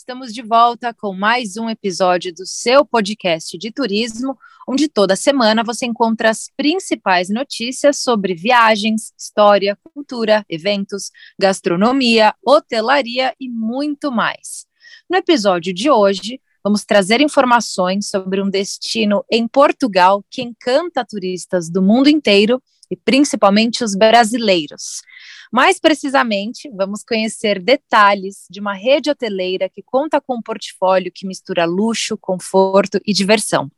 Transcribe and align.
estamos 0.00 0.32
de 0.32 0.40
volta 0.40 0.94
com 0.94 1.12
mais 1.12 1.58
um 1.58 1.68
episódio 1.68 2.32
do 2.32 2.46
seu 2.46 2.86
podcast 2.86 3.58
de 3.58 3.70
turismo, 3.70 4.34
onde 4.66 4.88
toda 4.88 5.14
semana 5.14 5.62
você 5.62 5.84
encontra 5.84 6.30
as 6.30 6.48
principais 6.56 7.28
notícias 7.28 7.98
sobre 7.98 8.34
viagens, 8.34 9.12
história, 9.18 9.76
cultura, 9.92 10.42
eventos, 10.48 11.10
gastronomia, 11.38 12.34
hotelaria 12.42 13.34
e 13.38 13.50
muito 13.50 14.10
mais. 14.10 14.64
No 15.08 15.18
episódio 15.18 15.74
de 15.74 15.90
hoje, 15.90 16.40
vamos 16.64 16.82
trazer 16.82 17.20
informações 17.20 18.08
sobre 18.08 18.40
um 18.40 18.48
destino 18.48 19.22
em 19.30 19.46
Portugal 19.46 20.24
que 20.30 20.40
encanta 20.40 21.04
turistas 21.04 21.68
do 21.68 21.82
mundo 21.82 22.08
inteiro 22.08 22.60
e 22.90 22.96
principalmente 22.96 23.84
os 23.84 23.94
brasileiros. 23.94 25.02
Mais 25.50 25.80
precisamente, 25.80 26.70
vamos 26.70 27.02
conhecer 27.02 27.60
detalhes 27.60 28.46
de 28.48 28.60
uma 28.60 28.72
rede 28.72 29.10
hoteleira 29.10 29.68
que 29.68 29.82
conta 29.82 30.20
com 30.20 30.36
um 30.36 30.42
portfólio 30.42 31.10
que 31.12 31.26
mistura 31.26 31.64
luxo, 31.64 32.16
conforto 32.16 33.00
e 33.04 33.12
diversão. 33.12 33.68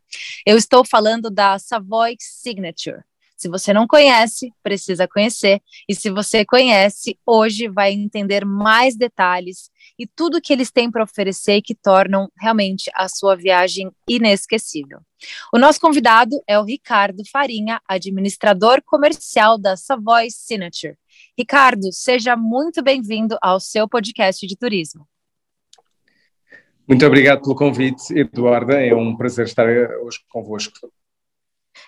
Eu 0.47 0.59
estou 0.59 0.85
falando 0.85 1.31
da 1.31 1.59
Savoy 1.59 2.17
Signature. 2.19 3.03
Se 3.43 3.49
você 3.49 3.73
não 3.73 3.89
conhece, 3.89 4.53
precisa 4.63 5.09
conhecer. 5.09 5.61
E 5.89 5.97
se 5.97 6.11
você 6.11 6.45
conhece, 6.45 7.19
hoje 7.27 7.67
vai 7.67 7.93
entender 7.93 8.45
mais 8.45 8.95
detalhes 8.95 9.69
e 9.99 10.07
tudo 10.07 10.41
que 10.41 10.53
eles 10.53 10.71
têm 10.71 10.89
para 10.89 11.03
oferecer 11.03 11.57
e 11.57 11.63
que 11.63 11.75
tornam 11.75 12.31
realmente 12.39 12.89
a 12.95 13.09
sua 13.09 13.35
viagem 13.35 13.91
inesquecível. 14.09 15.01
O 15.53 15.59
nosso 15.59 15.81
convidado 15.81 16.41
é 16.47 16.57
o 16.57 16.65
Ricardo 16.65 17.25
Farinha, 17.33 17.81
administrador 17.89 18.81
comercial 18.85 19.59
da 19.59 19.77
Savoy 19.77 20.31
Signature. 20.31 20.97
Ricardo, 21.39 21.91
seja 21.93 22.37
muito 22.37 22.83
bem-vindo 22.83 23.39
ao 23.41 23.59
seu 23.59 23.89
podcast 23.89 24.47
de 24.47 24.55
turismo. 24.55 25.09
Muito 26.87 27.07
obrigado 27.07 27.41
pelo 27.41 27.55
convite, 27.55 28.13
Eduarda. 28.15 28.75
É 28.75 28.95
um 28.95 29.17
prazer 29.17 29.47
estar 29.47 29.67
hoje 29.67 30.19
convosco. 30.29 30.93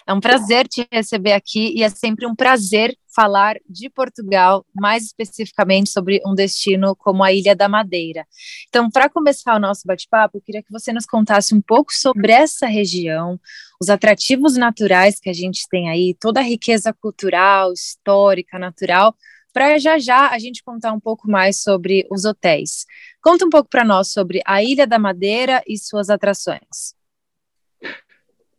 É 0.07 0.13
um 0.15 0.21
prazer 0.21 0.67
te 0.67 0.87
receber 0.91 1.33
aqui 1.33 1.75
e 1.77 1.83
é 1.83 1.91
sempre 1.91 2.27
um 2.27 2.35
prazer 2.35 2.97
falar 3.15 3.57
de 3.69 3.89
Portugal, 3.91 4.65
mais 4.75 5.05
especificamente 5.05 5.91
sobre 5.91 6.21
um 6.27 6.35
destino 6.35 6.97
como 6.97 7.23
a 7.23 7.33
Ilha 7.33 7.55
da 7.55 7.69
Madeira. 7.69 8.27
Então, 8.69 8.91
para 8.91 9.09
começar 9.09 9.55
o 9.55 9.61
nosso 9.61 9.83
bate-papo, 9.87 10.39
eu 10.39 10.43
queria 10.43 10.63
que 10.63 10.73
você 10.73 10.93
nos 10.93 11.07
contasse 11.07 11.55
um 11.55 11.61
pouco 11.61 11.93
sobre 11.93 12.33
essa 12.33 12.67
região, 12.67 13.39
os 13.81 13.89
atrativos 13.89 14.57
naturais 14.57 15.21
que 15.21 15.31
a 15.31 15.35
gente 15.35 15.67
tem 15.71 15.89
aí, 15.89 16.15
toda 16.19 16.41
a 16.41 16.43
riqueza 16.43 16.93
cultural, 16.93 17.73
histórica, 17.73 18.59
natural, 18.59 19.15
para 19.55 19.79
já 19.79 19.99
já 19.99 20.31
a 20.31 20.39
gente 20.39 20.65
contar 20.65 20.93
um 20.93 20.99
pouco 20.99 21.31
mais 21.31 21.63
sobre 21.63 22.05
os 22.11 22.25
hotéis. 22.25 22.85
Conta 23.23 23.47
um 23.47 23.49
pouco 23.49 23.71
para 23.71 23.85
nós 23.85 24.09
sobre 24.13 24.41
a 24.45 24.63
Ilha 24.63 24.87
da 24.87 24.99
Madeira 24.99 25.63
e 25.67 25.79
suas 25.79 26.11
atrações. 26.11 26.95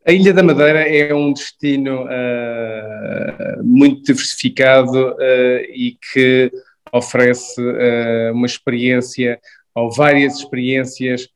A 0.07 0.11
Ilha 0.11 0.33
da 0.33 0.41
Madeira 0.41 0.87
é 0.87 1.13
um 1.13 1.33
destino 1.33 2.05
uh, 2.05 3.63
muito 3.63 4.03
diversificado 4.03 5.11
uh, 5.11 5.61
e 5.73 5.97
que 6.11 6.49
oferece 6.93 7.61
uh, 7.61 8.31
uma 8.33 8.45
experiência 8.45 9.39
ou 9.73 9.91
várias 9.91 10.37
experiências 10.37 11.27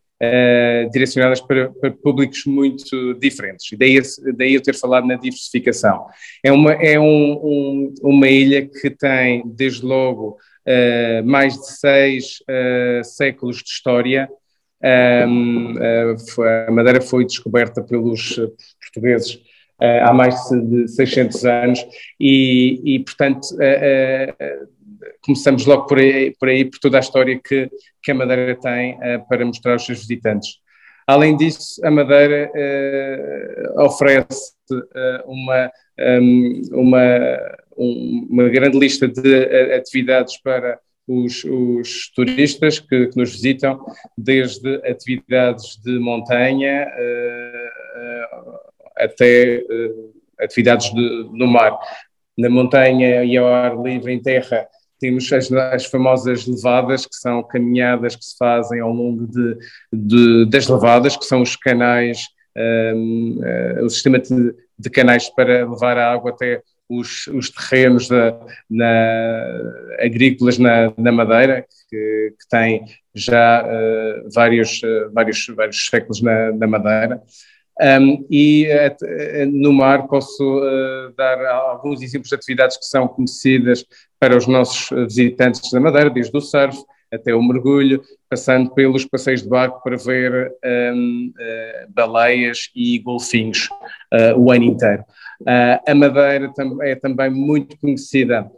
direcionadas 0.91 1.39
para, 1.39 1.69
para, 1.69 1.91
públicos 1.91 2.45
muito 2.45 3.13
diferentes. 3.15 3.77
Daí, 3.77 4.01
daí 4.35 4.53
eu 4.53 4.61
ter 4.61 4.75
falado 4.75 5.07
na 5.07 5.15
diversificação. 5.15 6.07
É 6.43 6.51
uma, 6.51 6.73
é 6.73 6.99
um, 6.99 7.31
um, 7.33 7.93
uma 8.01 8.27
ilha 8.27 8.67
que 8.67 8.89
tem, 8.89 9.43
desde 9.45 9.85
logo, 9.85 10.37
mais 11.23 11.53
de 11.53 11.67
seis 11.71 12.43
séculos 13.03 13.63
de 13.63 13.69
história, 13.69 14.29
um, 14.81 15.73
uh, 15.73 16.43
a 16.67 16.71
Madeira 16.71 17.01
foi 17.01 17.25
descoberta 17.25 17.83
pelos 17.83 18.37
uh, 18.37 18.51
portugueses 18.79 19.35
uh, 19.35 20.05
há 20.05 20.13
mais 20.13 20.35
de 20.49 20.87
600 20.87 21.45
anos 21.45 21.85
e, 22.19 22.95
e 22.95 22.99
portanto, 22.99 23.47
começamos 25.21 25.65
logo 25.65 25.85
por 25.85 25.97
aí, 25.97 26.33
por 26.39 26.49
aí, 26.49 26.65
por 26.65 26.79
toda 26.79 26.97
a 26.97 26.99
história 26.99 27.39
que, 27.39 27.69
que 28.01 28.11
a 28.11 28.15
Madeira 28.15 28.55
tem 28.55 28.97
para 29.27 29.45
mostrar 29.45 29.73
aos 29.73 29.85
seus 29.85 29.99
visitantes. 29.99 30.57
Além 31.07 31.35
disso, 31.35 31.83
a 31.83 31.89
Madeira 31.89 32.51
oferece 33.77 34.53
uma, 35.25 35.71
um, 36.21 36.61
uma, 36.71 37.39
uma 37.75 38.49
grande 38.49 38.77
lista 38.77 39.07
de 39.07 39.73
atividades 39.73 40.39
para 40.41 40.79
os, 41.09 41.43
os 41.43 42.11
turistas 42.13 42.79
que, 42.79 43.07
que, 43.07 43.17
nos 43.17 43.31
visitam, 43.31 43.83
desde 44.15 44.75
atividades 44.87 45.81
de 45.83 45.97
montanha 45.97 46.87
uh, 46.87 48.59
até 48.95 49.57
uh, 49.57 50.13
atividades 50.39 50.93
de, 50.93 51.29
no 51.33 51.47
mar. 51.47 51.79
Na 52.37 52.49
montanha 52.49 53.23
e 53.23 53.35
ao 53.35 53.47
ar 53.47 53.75
livre, 53.81 54.13
em 54.13 54.21
terra, 54.21 54.67
temos 54.99 55.31
as, 55.31 55.51
as, 55.51 55.85
famosas 55.85 56.45
levadas, 56.45 57.05
que 57.05 57.15
são 57.15 57.41
caminhadas 57.43 58.15
que 58.15 58.25
se 58.25 58.37
fazem 58.37 58.79
ao 58.79 58.91
longo 58.91 59.25
de, 59.27 59.57
de 59.91 60.45
das 60.45 60.67
levadas, 60.67 61.15
que 61.15 61.25
são 61.25 61.41
os 61.41 61.55
canais, 61.55 62.23
um, 62.95 63.39
uh, 63.39 63.85
o 63.85 63.89
sistema 63.89 64.19
de, 64.19 64.53
de, 64.77 64.89
canais 64.89 65.29
para 65.29 65.69
levar 65.69 65.97
a 65.97 66.11
água 66.11 66.31
até 66.31 66.61
os, 66.89 67.27
os 67.27 67.49
terrenos 67.49 68.07
da, 68.07 68.39
na, 68.69 69.61
agrícolas 69.99 70.57
na, 70.57 70.91
na 70.97 71.11
Madeira, 71.11 71.65
que, 71.89 72.33
que 72.39 72.49
tem 72.49 72.83
já 73.15 73.63
uh, 73.63 74.29
vários, 74.33 74.81
uh, 74.83 75.11
vários, 75.13 75.47
vários 75.55 75.85
séculos 75.85 76.21
na, 76.21 76.51
na 76.51 76.67
Madeira. 76.67 77.21
Um, 77.81 78.25
e 78.29 78.67
uh, 78.67 79.51
no 79.51 79.71
mar 79.71 80.07
posso 80.07 80.61
dar 81.15 81.45
alguns 81.45 82.01
exemplos 82.01 82.29
de 82.29 82.35
atividades 82.35 82.77
que 82.77 82.85
são 82.85 83.07
conhecidas 83.07 83.85
para 84.19 84.35
os 84.35 84.47
nossos 84.47 84.89
visitantes 85.07 85.71
da 85.71 85.79
Madeira, 85.79 86.09
desde 86.09 86.35
o 86.35 86.41
surf 86.41 86.77
até 87.11 87.33
o 87.33 87.41
mergulho, 87.41 88.03
passando 88.29 88.71
pelos 88.73 89.05
passeios 89.05 89.41
de 89.41 89.49
barco 89.49 89.81
para 89.81 89.97
ver 89.97 90.51
um, 90.93 91.33
baleias 91.89 92.69
e 92.75 92.99
golfinhos 92.99 93.67
o 94.35 94.51
ano 94.51 94.65
inteiro. 94.65 95.03
Uh, 95.41 95.79
a 95.87 95.95
Madeira 95.95 96.51
é 96.81 96.95
também 96.95 97.29
muito 97.29 97.77
conhecida 97.79 98.51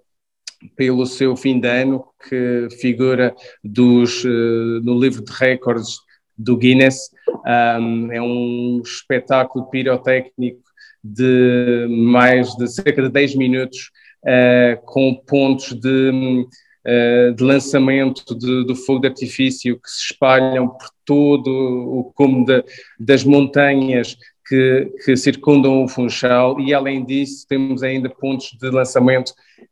pelo 0.75 1.05
seu 1.05 1.35
fim 1.35 1.59
de 1.59 1.67
ano, 1.67 2.05
que 2.27 2.67
figura 2.79 3.35
dos, 3.63 4.23
uh, 4.23 4.81
no 4.83 4.99
livro 4.99 5.23
de 5.23 5.31
recordes 5.31 5.97
do 6.41 6.57
Guinness. 6.57 7.09
Um, 7.46 8.12
é 8.12 8.22
um 8.22 8.81
espetáculo 8.84 9.69
pirotécnico 9.69 10.62
de 11.03 11.88
mais 11.90 12.53
de 12.56 12.68
cerca 12.68 13.02
de 13.02 13.09
10 13.09 13.35
minutos, 13.35 13.91
uh, 14.24 14.80
com 14.85 15.16
pontos 15.16 15.74
de, 15.74 16.46
uh, 16.85 17.34
de 17.34 17.44
lançamento 17.44 18.38
de, 18.38 18.66
do 18.66 18.75
fogo 18.75 19.00
de 19.00 19.07
artifício 19.07 19.80
que 19.80 19.90
se 19.90 20.12
espalham 20.12 20.68
por 20.68 20.90
todo 21.06 21.50
o 21.50 22.12
cume 22.16 22.46
de, 22.46 22.63
das 23.00 23.24
montanhas 23.24 24.16
que, 24.47 24.91
que, 25.03 25.16
circundam 25.16 25.84
o 25.84 25.88
Funchal 25.88 26.59
e, 26.59 26.74
além 26.74 27.03
disso, 27.03 27.46
temos 27.47 27.81
ainda 27.81 28.10
pontos 28.10 28.56
de 28.60 28.69
lançamento 28.69 29.30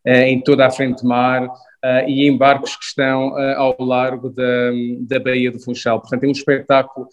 uh, 0.08 0.10
em 0.10 0.42
toda 0.42 0.66
a 0.66 0.72
frente 0.72 1.06
mar 1.06 1.48
uh, 1.84 2.08
e 2.08 2.28
em 2.28 2.38
barcos 2.38 2.76
que 2.76 2.84
estão 2.84 3.30
uh, 3.30 3.58
ao 3.58 3.76
largo 3.80 4.30
da, 4.30 4.72
da 5.02 5.20
Baía 5.20 5.52
do 5.52 5.60
Funchal. 5.60 6.00
Portanto, 6.00 6.24
é 6.24 6.28
um 6.28 6.32
espetáculo 6.32 7.08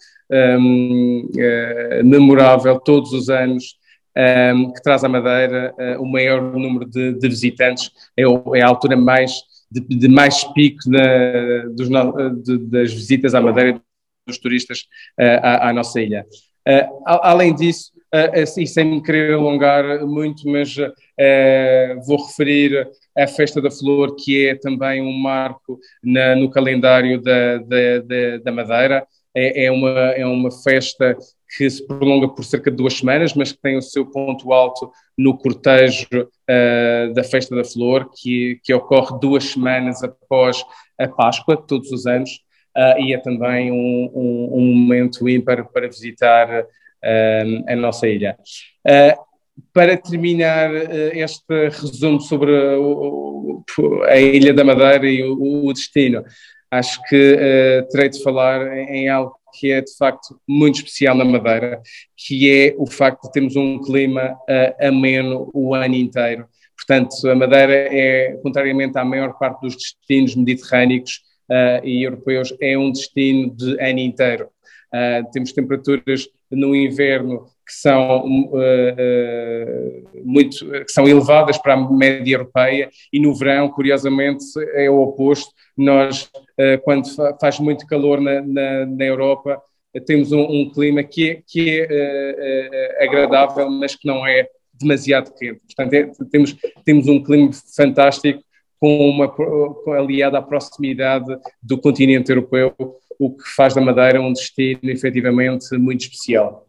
um, 0.59 1.29
memorável 2.03 2.79
todos 2.79 3.13
os 3.13 3.29
anos. 3.29 3.77
Um, 4.55 4.73
que 4.73 4.81
traz 4.81 5.03
à 5.03 5.07
Madeira 5.07 5.75
o 5.99 6.05
maior 6.07 6.41
número 6.41 6.89
de, 6.89 7.13
de 7.13 7.29
visitantes, 7.29 7.91
é, 8.17 8.23
é, 8.23 8.61
a 8.63 8.67
altura 8.67 8.97
mais 8.97 9.31
de, 9.69 9.79
de 9.79 10.07
mais 10.07 10.43
pico 10.55 10.79
na, 10.87 11.67
dos, 11.69 11.87
de, 12.41 12.57
das 12.57 12.91
visitas 12.91 13.35
à 13.35 13.41
Madeira 13.41 13.79
dos 14.25 14.39
turistas 14.39 14.85
à, 15.19 15.69
à 15.69 15.73
nossa 15.73 16.01
ilha. 16.01 16.25
Uh, 16.67 17.03
além 17.05 17.55
disso, 17.55 17.91
uh, 18.13 18.41
assim, 18.41 18.65
sem 18.65 18.85
me 18.85 19.01
querer 19.01 19.33
alongar 19.33 20.05
muito, 20.05 20.47
mas 20.49 20.75
vou 22.05 22.23
referir 22.25 22.87
a 23.17 23.25
Festa 23.25 23.61
da 23.61 23.71
Flor, 23.71 24.15
que 24.15 24.47
é 24.47 24.55
também 24.55 25.01
um 25.01 25.13
marco 25.13 25.79
na, 26.03 26.35
no 26.35 26.49
calendário 26.49 27.21
da, 27.21 27.57
da, 27.57 27.99
da, 28.05 28.37
da 28.43 28.51
Madeira. 28.51 29.07
É, 29.35 29.65
é, 29.65 29.71
uma, 29.71 29.89
é 29.89 30.25
uma 30.25 30.49
festa 30.51 31.15
que 31.55 31.69
se 31.69 31.85
prolonga 31.85 32.27
por 32.27 32.43
cerca 32.43 32.69
de 32.69 32.77
duas 32.77 32.93
semanas, 32.93 33.33
mas 33.33 33.51
que 33.51 33.61
tem 33.61 33.77
o 33.77 33.81
seu 33.81 34.05
ponto 34.05 34.51
alto 34.51 34.91
no 35.17 35.37
cortejo 35.37 36.07
uh, 36.13 37.13
da 37.13 37.23
Festa 37.23 37.55
da 37.55 37.63
Flor, 37.63 38.09
que, 38.15 38.59
que 38.63 38.73
ocorre 38.73 39.19
duas 39.19 39.45
semanas 39.45 40.03
após 40.03 40.63
a 40.99 41.07
Páscoa, 41.07 41.55
todos 41.55 41.91
os 41.91 42.05
anos, 42.05 42.41
uh, 42.77 43.01
e 43.01 43.13
é 43.13 43.17
também 43.17 43.71
um, 43.71 44.11
um, 44.13 44.49
um, 44.53 44.73
momento 44.75 45.27
ímpar 45.27 45.65
para 45.65 45.87
visitar 45.87 46.61
uh, 46.61 47.63
a 47.67 47.75
nossa 47.75 48.07
ilha. 48.07 48.37
para 49.73 49.97
terminar 49.97 50.69
este 51.15 51.69
resumo 51.69 52.21
sobre 52.21 52.51
a 54.07 54.17
Ilha 54.19 54.53
da 54.53 54.63
Madeira 54.63 55.07
e 55.07 55.23
o, 55.23 55.73
destino, 55.73 56.23
acho 56.69 57.01
que 57.09 57.37
terei 57.91 58.09
de 58.09 58.21
falar 58.21 58.77
em, 58.77 58.97
em 58.97 59.09
algo 59.09 59.37
que 59.59 59.71
é 59.71 59.81
de 59.81 59.95
facto 59.97 60.39
muito 60.47 60.75
especial 60.75 61.15
na 61.15 61.25
Madeira, 61.25 61.81
que 62.15 62.49
é 62.49 62.75
o 62.77 62.85
facto 62.85 63.23
de 63.23 63.31
termos 63.31 63.55
um 63.55 63.79
clima 63.81 64.33
uh, 64.33 64.87
ameno 64.87 65.49
o 65.53 65.73
ano 65.73 65.95
inteiro. 65.95 66.47
Portanto, 66.75 67.27
a 67.27 67.35
Madeira 67.35 67.73
é, 67.73 68.39
contrariamente 68.43 68.97
à 68.97 69.03
maior 69.03 69.37
parte 69.39 69.61
dos 69.61 69.75
destinos 69.75 70.35
mediterrâneos 70.35 71.21
uh, 71.49 71.85
e 71.85 72.03
europeus, 72.03 72.53
é 72.61 72.77
um 72.77 72.91
destino 72.91 73.49
de 73.49 73.79
ano 73.79 73.99
inteiro. 73.99 74.49
Uh, 74.93 75.29
temos 75.31 75.51
temperaturas 75.51 76.27
no 76.49 76.73
inverno 76.75 77.45
que 77.65 77.73
são 77.73 78.25
uh, 78.25 80.09
muito 80.23 80.65
que 80.65 80.91
são 80.91 81.05
elevadas 81.05 81.57
para 81.57 81.73
a 81.73 81.91
média 81.91 82.35
europeia 82.35 82.89
e 83.11 83.19
no 83.19 83.35
verão, 83.35 83.69
curiosamente, 83.69 84.45
é 84.73 84.89
o 84.89 85.01
oposto. 85.01 85.51
Nós, 85.75 86.31
quando 86.83 87.13
fa 87.13 87.37
faz 87.39 87.59
muito 87.59 87.85
calor 87.85 88.21
na, 88.21 88.41
na, 88.41 88.85
na 88.85 89.05
Europa, 89.05 89.61
temos 90.05 90.31
um, 90.31 90.41
um, 90.41 90.71
clima 90.71 91.03
que 91.03 91.29
é, 91.29 91.41
que 91.45 91.87
é 91.89 93.03
agradável, 93.03 93.69
mas 93.69 93.95
que 93.95 94.07
não 94.07 94.25
é 94.25 94.47
demasiado 94.79 95.33
quente. 95.33 95.61
Portanto, 95.65 95.93
é, 95.93 96.11
temos, 96.31 96.55
temos 96.85 97.07
um 97.07 97.21
clima 97.21 97.51
fantástico 97.75 98.41
com 98.79 99.09
uma 99.09 99.27
com, 99.27 99.91
aliado 99.91 100.37
à 100.37 100.41
proximidade 100.41 101.37
do 101.61 101.79
continente 101.79 102.29
europeu, 102.31 102.75
o 103.19 103.35
que 103.35 103.47
faz 103.55 103.73
da 103.73 103.81
Madeira 103.81 104.21
um 104.21 104.31
destino 104.31 104.79
efetivamente 104.83 105.75
muito 105.77 106.01
especial. 106.01 106.67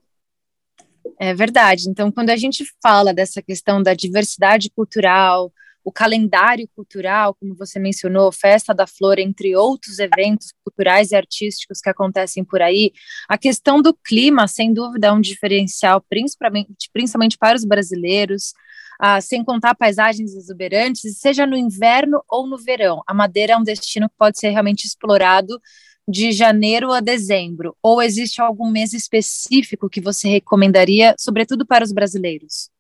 É 1.18 1.34
verdade. 1.34 1.88
Então, 1.88 2.12
quando 2.12 2.30
a 2.30 2.36
gente 2.36 2.64
fala 2.82 3.12
dessa 3.12 3.42
questão 3.42 3.82
da 3.82 3.92
diversidade 3.92 4.70
cultural, 4.70 5.52
o 5.84 5.92
calendário 5.92 6.68
cultural, 6.76 7.34
como 7.34 7.54
você 7.54 7.78
mencionou, 7.78 8.30
Festa 8.30 8.74
da 8.74 8.86
Flor, 8.86 9.18
entre 9.18 9.56
outros 9.56 9.98
eventos 9.98 10.52
culturais 10.62 11.10
e 11.10 11.16
artísticos 11.16 11.80
que 11.80 11.88
acontecem 11.88 12.44
por 12.44 12.60
aí, 12.60 12.92
a 13.28 13.38
questão 13.38 13.80
do 13.80 13.94
clima, 13.94 14.46
sem 14.46 14.72
dúvida, 14.72 15.06
é 15.08 15.12
um 15.12 15.20
diferencial, 15.20 16.04
principalmente, 16.08 16.90
principalmente 16.92 17.38
para 17.38 17.56
os 17.56 17.64
brasileiros, 17.64 18.52
ah, 18.98 19.20
sem 19.20 19.44
contar 19.44 19.74
paisagens 19.74 20.34
exuberantes, 20.34 21.18
seja 21.18 21.46
no 21.46 21.56
inverno 21.56 22.20
ou 22.28 22.46
no 22.46 22.58
verão. 22.58 23.02
A 23.06 23.14
Madeira 23.14 23.52
é 23.52 23.56
um 23.56 23.62
destino 23.62 24.08
que 24.08 24.16
pode 24.18 24.38
ser 24.38 24.50
realmente 24.50 24.84
explorado 24.84 25.60
de 26.08 26.32
janeiro 26.32 26.90
a 26.90 27.00
dezembro? 27.00 27.76
Ou 27.82 28.00
existe 28.02 28.40
algum 28.40 28.70
mês 28.70 28.94
específico 28.94 29.90
que 29.90 30.00
você 30.00 30.26
recomendaria, 30.26 31.14
sobretudo 31.18 31.66
para 31.66 31.84
os 31.84 31.92
brasileiros? 31.92 32.70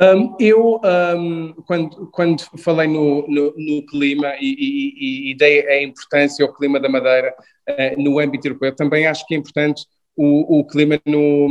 Um, 0.00 0.34
eu, 0.40 0.80
um, 1.16 1.52
quando, 1.66 2.10
quando 2.10 2.42
falei 2.58 2.88
no, 2.88 3.26
no, 3.28 3.54
no 3.56 3.86
clima 3.86 4.34
e, 4.40 4.48
e, 4.48 5.30
e, 5.30 5.36
dei 5.36 5.68
a 5.68 5.82
importância 5.82 6.44
ao 6.44 6.54
clima 6.54 6.80
da 6.80 6.88
Madeira 6.88 7.34
uh, 7.68 8.02
no 8.02 8.18
âmbito 8.18 8.48
europeu, 8.48 8.74
também 8.74 9.06
acho 9.06 9.26
que 9.26 9.34
é 9.34 9.36
importante 9.36 9.84
o, 10.22 10.58
o 10.58 10.64
clima 10.66 11.00
no, 11.06 11.48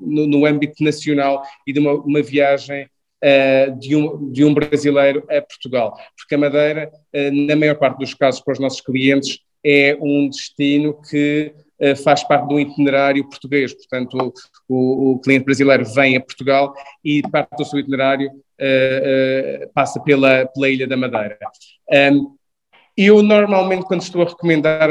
no, 0.00 0.26
no, 0.28 0.46
âmbito 0.46 0.84
nacional 0.84 1.42
e 1.66 1.72
de 1.72 1.80
uma, 1.80 1.94
uma 1.94 2.22
viagem 2.22 2.84
uh, 2.84 3.76
de, 3.80 3.96
um, 3.96 4.30
de 4.30 4.44
um 4.44 4.54
brasileiro 4.54 5.24
a 5.28 5.42
Portugal. 5.42 5.98
Porque 6.16 6.36
a 6.36 6.38
Madeira, 6.38 6.88
uh, 6.88 7.46
na 7.48 7.56
maior 7.56 7.74
parte 7.74 7.98
dos 7.98 8.14
casos, 8.14 8.40
para 8.40 8.52
os 8.52 8.60
nossos 8.60 8.80
clientes, 8.80 9.40
é 9.64 9.98
um 10.00 10.28
destino 10.28 10.94
que 11.02 11.52
uh, 11.80 11.96
faz 11.96 12.22
parte 12.22 12.46
do 12.48 12.60
itinerário 12.60 13.28
português. 13.28 13.74
Portanto, 13.74 14.32
o, 14.68 15.14
o, 15.14 15.18
cliente 15.18 15.44
brasileiro 15.44 15.84
vem 15.84 16.16
a 16.16 16.20
Portugal 16.20 16.72
e 17.04 17.22
parte 17.22 17.56
do 17.56 17.64
seu 17.64 17.80
itinerário 17.80 18.30
passa 19.74 20.00
pela, 20.00 20.46
pela 20.46 20.68
Ilha 20.68 20.86
da 20.86 20.96
Madeira. 20.96 21.36
Um, 22.12 22.36
eu 22.96 23.22
normalmente, 23.22 23.84
quando 23.84 24.02
estou 24.02 24.22
a 24.22 24.28
recomendar 24.28 24.88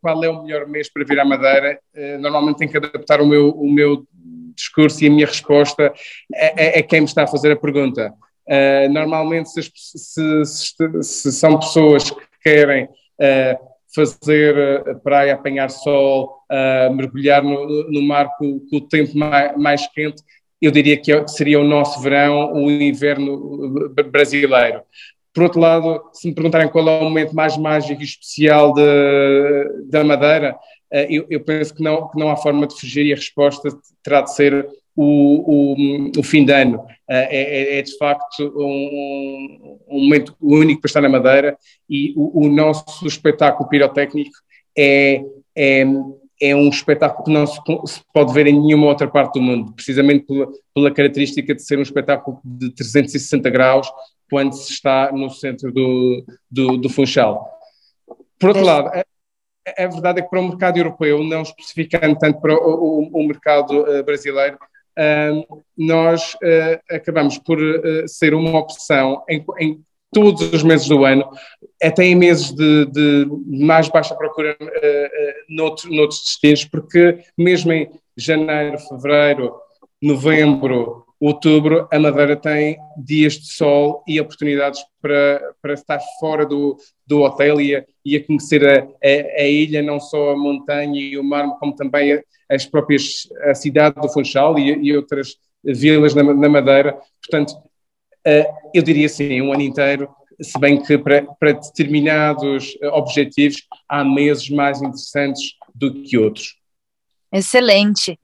qual 0.00 0.24
é 0.24 0.28
o 0.28 0.42
melhor 0.42 0.66
mês 0.66 0.90
para 0.90 1.04
vir 1.04 1.20
à 1.20 1.24
Madeira, 1.24 1.78
normalmente 2.20 2.58
tenho 2.58 2.70
que 2.70 2.76
adaptar 2.76 3.20
o 3.20 3.26
meu, 3.26 3.50
o 3.50 3.70
meu 3.70 4.06
discurso 4.54 5.04
e 5.04 5.06
a 5.06 5.10
minha 5.10 5.26
resposta 5.26 5.92
a, 6.34 6.46
a, 6.46 6.78
a 6.78 6.82
quem 6.82 7.00
me 7.00 7.06
está 7.06 7.24
a 7.24 7.26
fazer 7.26 7.52
a 7.52 7.56
pergunta. 7.56 8.12
normalmente, 8.90 9.50
se, 9.50 9.62
se, 9.74 10.44
se, 10.44 11.02
se, 11.02 11.32
são 11.32 11.58
pessoas 11.58 12.10
que 12.10 12.28
querem 12.42 12.84
uh, 12.84 13.68
fazer 13.94 14.84
praia, 15.02 15.34
apanhar 15.34 15.70
sol, 15.70 16.42
uh, 16.50 16.94
mergulhar 16.94 17.42
no, 17.42 17.90
no 17.90 18.02
mar 18.02 18.30
com, 18.38 18.60
com, 18.60 18.76
o 18.76 18.80
tempo 18.80 19.16
mais, 19.16 19.56
mais, 19.56 19.86
quente, 19.88 20.22
eu 20.60 20.70
diria 20.70 20.96
que 20.96 21.12
é, 21.12 21.26
seria 21.26 21.60
o 21.60 21.64
nosso 21.64 22.00
verão, 22.00 22.52
o 22.52 22.70
inverno 22.70 23.90
brasileiro. 24.10 24.82
Por 25.38 25.44
outro 25.44 25.60
lado, 25.60 26.02
se 26.12 26.26
me 26.26 26.34
perguntarem 26.34 26.68
qual 26.68 26.88
é 26.88 26.98
o 26.98 27.04
momento 27.04 27.32
mais 27.32 27.56
mágico 27.56 28.02
e 28.02 28.04
especial 28.04 28.74
de, 28.74 29.84
da 29.84 30.02
Madeira, 30.02 30.56
uh, 30.92 31.06
eu, 31.08 31.26
eu, 31.30 31.40
penso 31.44 31.72
que 31.72 31.80
não, 31.80 32.08
que 32.08 32.18
não 32.18 32.28
há 32.28 32.34
forma 32.34 32.66
de 32.66 32.74
fugir 32.74 33.06
e 33.06 33.12
a 33.12 33.14
resposta 33.14 33.68
terá 34.02 34.22
de 34.22 34.34
ser 34.34 34.68
o, 34.96 35.76
o, 35.76 36.10
o 36.18 36.22
fim 36.24 36.44
de 36.44 36.52
ano. 36.52 36.84
É, 37.08 37.76
é, 37.76 37.78
é 37.78 37.82
de 37.82 37.96
facto 37.96 38.52
um, 38.56 39.78
um, 39.88 40.02
momento 40.02 40.34
único 40.42 40.80
para 40.80 40.88
estar 40.88 41.00
na 41.00 41.08
Madeira 41.08 41.56
e 41.88 42.12
o, 42.16 42.46
o 42.46 42.48
nosso 42.48 43.06
espetáculo 43.06 43.68
pirotécnico 43.68 44.34
é, 44.76 45.22
é, 45.56 45.84
é, 46.42 46.56
um 46.56 46.68
espetáculo 46.68 47.26
que 47.26 47.32
não 47.32 47.46
se, 47.46 47.60
se, 47.86 48.00
pode 48.12 48.32
ver 48.34 48.48
em 48.48 48.60
nenhuma 48.60 48.88
outra 48.88 49.06
parte 49.06 49.34
do 49.34 49.40
mundo, 49.40 49.72
precisamente 49.72 50.26
pela, 50.26 50.48
pela, 50.74 50.90
característica 50.90 51.54
de 51.54 51.62
ser 51.62 51.78
um 51.78 51.82
espetáculo 51.82 52.40
de 52.44 52.74
360 52.74 53.48
graus 53.50 53.88
quando 54.30 54.52
se 54.52 54.72
está 54.72 55.10
no 55.12 55.30
centro 55.30 55.72
do, 55.72 56.24
do, 56.50 56.76
do 56.76 56.88
Funchal. 56.88 57.48
Por 58.38 58.50
outro 58.50 58.64
lado, 58.64 58.88
a, 58.88 59.04
a 59.84 59.86
verdade 59.86 60.20
é 60.20 60.22
que 60.22 60.30
para 60.30 60.40
o 60.40 60.48
mercado 60.48 60.78
europeu, 60.78 61.22
não 61.24 61.42
especificando 61.42 62.18
tanto 62.18 62.40
para 62.40 62.54
o, 62.54 63.10
o, 63.10 63.20
o 63.20 63.26
mercado 63.26 63.82
uh, 63.82 64.04
brasileiro, 64.04 64.58
nós 65.76 66.34
uh, 66.34 66.94
acabamos 66.94 67.38
por 67.38 67.58
uh, 67.60 68.08
ser 68.08 68.34
uma 68.34 68.58
opção 68.58 69.22
em, 69.28 69.44
em, 69.58 69.80
todos 70.10 70.52
os 70.52 70.62
meses 70.62 70.88
do 70.88 71.04
ano, 71.04 71.28
até 71.82 72.04
em 72.04 72.14
meses 72.14 72.50
de, 72.50 72.86
de 72.86 73.26
mais 73.46 73.88
baixa 73.88 74.14
procura 74.14 74.56
uh, 74.60 75.54
noutros, 75.54 75.90
noutros 75.90 76.22
destinos, 76.22 76.64
porque 76.64 77.18
mesmo 77.36 77.72
em 77.72 77.90
janeiro, 78.16 78.78
fevereiro, 78.78 79.54
novembro, 80.02 81.04
outubro, 81.20 81.88
a 81.92 81.98
Madeira 81.98 82.36
tem 82.36 82.78
dias 82.96 83.34
de 83.34 83.52
sol 83.52 84.02
e 84.06 84.20
oportunidades 84.20 84.80
para, 85.02 85.54
para 85.60 85.74
estar 85.74 86.00
fora 86.20 86.46
do, 86.46 86.76
do 87.06 87.22
hotel 87.22 87.60
e 87.60 87.74
a, 87.74 87.84
e 88.04 88.16
a 88.16 88.24
conhecer 88.24 88.64
a, 88.64 88.82
a, 88.82 89.42
a, 89.42 89.48
ilha, 89.48 89.82
não 89.82 89.98
só 89.98 90.30
a 90.32 90.36
montanha 90.36 91.00
e 91.00 91.18
o 91.18 91.24
mar, 91.24 91.48
como 91.58 91.74
também 91.74 92.22
as 92.48 92.64
próprias, 92.64 93.28
a 93.42 93.54
cidade 93.54 94.00
do 94.00 94.08
Funchal 94.08 94.58
e, 94.58 94.72
e 94.74 94.96
outras 94.96 95.36
vilas 95.64 96.14
na, 96.14 96.22
na 96.22 96.48
Madeira. 96.48 96.96
Portanto, 97.20 97.52
uh, 97.52 98.70
eu 98.72 98.82
diria 98.82 99.08
sim, 99.08 99.40
um 99.42 99.52
ano 99.52 99.62
inteiro, 99.62 100.08
se 100.40 100.58
bem 100.58 100.80
que 100.80 100.96
para, 100.96 101.22
para 101.40 101.52
determinados 101.52 102.78
objetivos 102.92 103.66
há 103.88 104.04
meses 104.04 104.48
mais 104.50 104.80
interessantes 104.80 105.54
do 105.74 105.92
que 106.02 106.16
outros. 106.16 106.57
Excelente. 107.30 108.18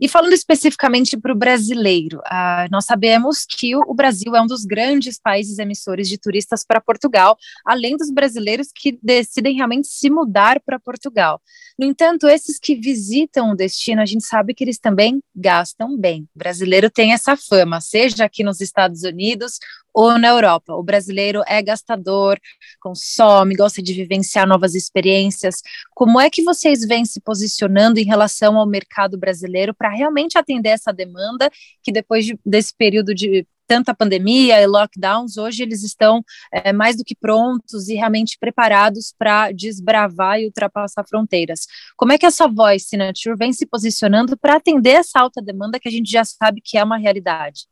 E 0.00 0.06
falando 0.06 0.34
especificamente 0.34 1.16
para 1.18 1.32
o 1.32 1.36
brasileiro, 1.36 2.18
uh, 2.18 2.68
nós 2.70 2.84
sabemos 2.84 3.46
que 3.46 3.74
o 3.74 3.94
Brasil 3.94 4.36
é 4.36 4.42
um 4.42 4.46
dos 4.46 4.66
grandes 4.66 5.18
países 5.18 5.58
emissores 5.58 6.08
de 6.08 6.18
turistas 6.18 6.62
para 6.62 6.80
Portugal, 6.80 7.38
além 7.64 7.96
dos 7.96 8.10
brasileiros 8.10 8.68
que 8.74 8.98
decidem 9.02 9.56
realmente 9.56 9.88
se 9.88 10.10
mudar 10.10 10.60
para 10.60 10.78
Portugal. 10.78 11.40
No 11.78 11.86
entanto, 11.86 12.28
esses 12.28 12.58
que 12.58 12.74
visitam 12.74 13.52
o 13.52 13.56
destino, 13.56 14.02
a 14.02 14.06
gente 14.06 14.26
sabe 14.26 14.52
que 14.52 14.62
eles 14.62 14.78
também 14.78 15.22
gastam 15.34 15.96
bem. 15.96 16.28
O 16.34 16.38
brasileiro 16.38 16.90
tem 16.90 17.14
essa 17.14 17.36
fama, 17.36 17.80
seja 17.80 18.26
aqui 18.26 18.44
nos 18.44 18.60
Estados 18.60 19.04
Unidos 19.04 19.58
ou 19.94 20.18
na 20.18 20.28
Europa. 20.28 20.74
O 20.74 20.82
brasileiro 20.82 21.42
é 21.46 21.62
gastador, 21.62 22.38
consome, 22.80 23.54
gosta 23.54 23.82
de 23.82 23.92
vivenciar 23.92 24.46
novas 24.46 24.74
experiências. 24.74 25.56
Como 25.94 26.20
é 26.20 26.30
que 26.30 26.42
vocês 26.42 26.80
vêm 26.86 27.04
se 27.04 27.20
posicionando 27.20 27.98
em 27.98 28.04
relação 28.04 28.56
ao 28.58 28.66
mercado 28.66 29.18
brasileiro 29.18 29.74
para 29.74 29.90
realmente 29.90 30.38
atender 30.38 30.70
essa 30.70 30.92
demanda 30.92 31.50
que 31.82 31.92
depois 31.92 32.24
de, 32.24 32.38
desse 32.44 32.74
período 32.76 33.14
de 33.14 33.46
tanta 33.70 33.94
pandemia 33.94 34.60
e 34.60 34.66
lockdowns, 34.66 35.36
hoje 35.36 35.62
eles 35.62 35.84
estão 35.84 36.24
é, 36.52 36.72
mais 36.72 36.96
do 36.96 37.04
que 37.04 37.14
prontos 37.14 37.88
e 37.88 37.94
realmente 37.94 38.36
preparados 38.36 39.14
para 39.16 39.52
desbravar 39.52 40.40
e 40.40 40.46
ultrapassar 40.46 41.04
fronteiras. 41.08 41.68
Como 41.96 42.10
é 42.10 42.18
que 42.18 42.26
a 42.26 42.32
Savoy 42.32 42.80
Signature 42.80 43.36
vem 43.38 43.52
se 43.52 43.64
posicionando 43.64 44.36
para 44.36 44.56
atender 44.56 44.94
essa 44.94 45.20
alta 45.20 45.40
demanda 45.40 45.78
que 45.78 45.86
a 45.86 45.92
gente 45.92 46.10
já 46.10 46.24
sabe 46.24 46.60
que 46.60 46.76
é 46.76 46.82
uma 46.82 46.98
realidade? 46.98 47.68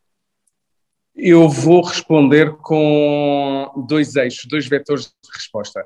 Eu 1.18 1.48
vou 1.48 1.82
responder 1.82 2.56
com 2.58 3.84
dois 3.88 4.14
eixos, 4.14 4.46
dois 4.46 4.66
vetores 4.68 5.06
de 5.06 5.30
resposta. 5.34 5.84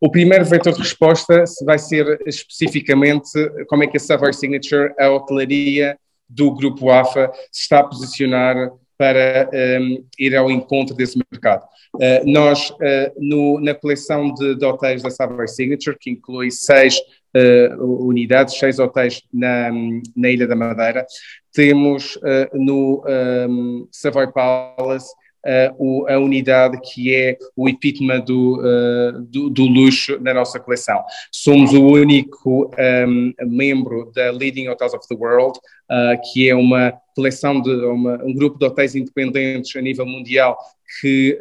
O 0.00 0.10
primeiro 0.10 0.44
vetor 0.44 0.72
de 0.72 0.80
resposta 0.80 1.44
vai 1.64 1.78
ser 1.78 2.20
especificamente 2.26 3.30
como 3.68 3.84
é 3.84 3.86
que 3.86 3.96
a 3.96 4.00
Savoy 4.00 4.32
Signature, 4.32 4.92
a 4.98 5.08
hotelaria 5.10 5.96
do 6.28 6.52
Grupo 6.52 6.90
AFA, 6.90 7.30
se 7.52 7.62
está 7.62 7.78
a 7.78 7.84
posicionar 7.84 8.72
para 9.02 9.50
um, 9.52 10.04
ir 10.16 10.36
ao 10.36 10.48
encontro 10.48 10.94
desse 10.94 11.18
mercado. 11.32 11.64
Uh, 11.96 12.24
nós, 12.24 12.70
uh, 12.70 13.12
no, 13.18 13.58
na 13.58 13.74
coleção 13.74 14.32
de, 14.32 14.54
de, 14.54 14.64
hotéis 14.64 15.02
da 15.02 15.10
Savoy 15.10 15.48
Signature, 15.48 15.98
que 15.98 16.08
inclui 16.08 16.52
seis 16.52 17.00
uh, 17.36 18.06
unidades, 18.06 18.56
seis 18.56 18.78
hotéis 18.78 19.20
na, 19.34 19.72
na 20.14 20.30
Ilha 20.30 20.46
da 20.46 20.54
Madeira, 20.54 21.04
temos 21.52 22.16
no 22.54 23.04
um, 23.06 23.88
Savoy 23.90 24.32
Palace 24.32 25.12
uh, 25.46 26.08
a 26.08 26.18
unidade 26.18 26.78
que 26.80 27.14
é 27.14 27.36
o 27.56 27.68
epítome 27.68 28.20
do, 28.20 28.60
uh, 28.60 29.20
do, 29.22 29.50
do, 29.50 29.66
luxo 29.66 30.18
na 30.20 30.32
nossa 30.34 30.58
coleção. 30.60 31.02
Somos 31.30 31.72
o 31.72 31.84
único 31.84 32.70
um, 33.06 33.32
membro 33.46 34.10
da 34.14 34.30
Leading 34.30 34.68
Hotels 34.68 34.94
of 34.94 35.06
the 35.08 35.14
World, 35.14 35.58
uh, 35.90 36.32
que 36.32 36.48
é 36.48 36.54
uma 36.54 36.92
coleção 37.14 37.60
de 37.60 37.70
uma, 37.70 38.22
um 38.24 38.34
grupo 38.34 38.58
de 38.58 38.64
hotéis 38.64 38.94
independentes 38.94 39.74
a 39.76 39.80
nível 39.80 40.06
mundial 40.06 40.56
que 41.00 41.38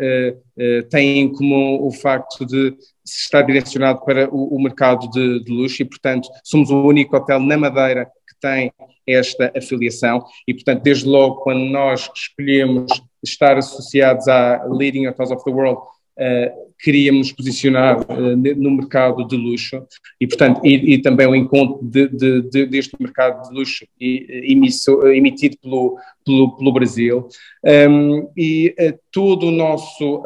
tem 0.89 1.20
em 1.20 1.29
comum 1.29 1.86
o 1.86 1.91
facto 1.91 2.46
de 2.46 2.74
estar 3.05 3.41
direcionado 3.41 4.00
para 4.05 4.29
o, 4.34 4.55
o 4.55 4.63
mercado 4.63 5.10
de, 5.10 5.43
de 5.43 5.51
luxo 5.51 5.81
e, 5.81 5.86
portanto, 5.86 6.29
somos 6.41 6.70
o 6.70 6.84
único 6.84 7.17
hotel 7.17 7.39
na 7.41 7.58
Madeira 7.58 8.10
tem 8.41 8.71
esta 9.07 9.51
afiliação 9.55 10.24
e, 10.48 10.53
portanto, 10.53 10.81
desde 10.81 11.05
logo 11.05 11.38
quando 11.38 11.63
nós 11.65 12.10
escolhemos 12.15 12.91
estar 13.24 13.57
associados 13.57 14.27
à 14.27 14.65
Leading 14.65 15.07
Hotels 15.07 15.31
of 15.31 15.43
the 15.43 15.51
World, 15.51 15.79
uh, 16.17 16.71
queríamos 16.79 17.31
posicionar 17.31 18.00
uh, 18.00 18.36
no 18.36 18.71
mercado 18.71 19.25
de 19.27 19.38
luxo 19.38 19.86
e, 20.19 20.27
portanto, 20.27 20.62
e, 20.65 20.93
e 20.93 21.01
também 21.01 21.27
o 21.27 21.36
encontro 21.36 21.79
de, 21.83 22.07
de, 22.07 22.41
de, 22.41 22.65
deste 22.65 22.95
mercado 23.00 23.48
de 23.48 23.53
luxo 23.53 23.86
emisso, 24.00 25.05
emitido 25.07 25.57
pelo, 25.62 25.98
pelo, 26.25 26.57
pelo 26.57 26.74
Brasil. 26.74 27.27
Um, 27.63 28.31
e 28.36 28.74
uh, 28.79 28.98
todo 29.12 29.48
o 29.48 29.51
nosso, 29.51 30.24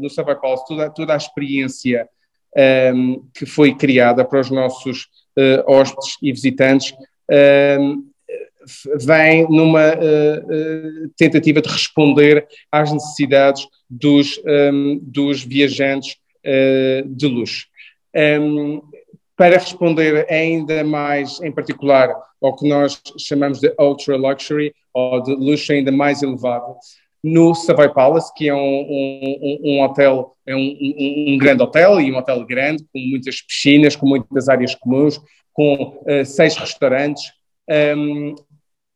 no 0.00 0.08
Savoy 0.08 0.36
Palace, 0.40 0.64
toda, 0.66 0.90
toda 0.90 1.14
a 1.14 1.16
experiência 1.16 2.08
um, 2.94 3.22
que 3.34 3.44
foi 3.44 3.74
criada 3.74 4.24
para 4.24 4.40
os 4.40 4.50
nossos 4.50 5.08
hóspedes 5.66 6.16
e 6.20 6.32
visitantes 6.32 6.92
vem 9.00 9.46
numa 9.48 9.94
uh, 9.94 11.06
uh, 11.06 11.10
tentativa 11.16 11.60
de 11.60 11.68
responder 11.68 12.46
às 12.70 12.92
necessidades 12.92 13.66
dos, 13.88 14.40
dos 15.02 15.42
viajantes 15.42 16.16
uh, 16.46 17.08
de 17.08 17.26
luxo. 17.26 17.66
Para 19.36 19.56
responder 19.56 20.26
ainda 20.30 20.84
mais, 20.84 21.40
em 21.40 21.50
particular, 21.50 22.14
ao 22.42 22.54
que 22.54 22.68
nós 22.68 23.00
chamamos 23.18 23.58
de 23.58 23.72
ultra 23.78 24.16
luxury, 24.16 24.74
ou 24.92 25.22
de 25.22 25.34
luxo 25.34 25.72
ainda 25.72 25.90
mais 25.90 26.22
elevado, 26.22 26.76
no 27.22 27.54
Savoy 27.54 27.92
Palace, 27.92 28.32
que 28.34 28.48
é 28.48 28.54
um, 28.54 28.58
um, 28.58 29.58
um 29.64 29.82
hotel, 29.82 30.34
é 30.46 30.54
um, 30.54 30.76
um, 31.28 31.38
grande 31.38 31.62
hotel 31.62 32.00
e 32.00 32.12
um 32.12 32.16
hotel 32.16 32.44
grande, 32.46 32.84
com 32.92 32.98
muitas 32.98 33.42
piscinas, 33.42 33.94
com 33.94 34.06
muitas 34.06 34.48
áreas 34.48 34.74
comuns, 34.74 35.20
com 35.52 36.02
uh, 36.06 36.24
seis 36.24 36.56
restaurantes. 36.56 37.32
Um, 37.96 38.34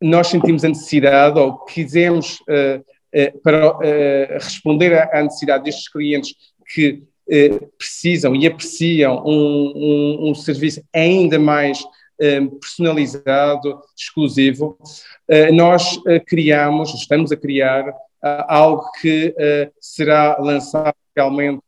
nós 0.00 0.28
sentimos 0.28 0.64
a 0.64 0.68
necessidade, 0.68 1.38
ou 1.38 1.64
quisemos, 1.64 2.40
uh, 2.40 2.80
uh, 2.80 3.40
para 3.40 3.78
responder 4.38 4.94
à 5.14 5.22
necessidade 5.22 5.64
destes 5.64 5.88
clientes 5.88 6.34
que 6.72 7.02
precisam 7.78 8.36
e 8.36 8.46
apreciam 8.46 9.22
um, 9.24 9.72
um, 9.74 10.30
um 10.30 10.34
serviço 10.34 10.82
ainda 10.94 11.38
mais 11.38 11.82
personalizado, 12.60 13.80
exclusivo, 13.96 14.78
nós 15.54 15.98
criamos, 16.26 16.92
estamos 16.92 17.32
a 17.32 17.36
criar 17.36 17.94
algo 18.46 18.84
que 19.00 19.34
será 19.80 20.36
lançado 20.38 20.94
realmente 21.16 21.62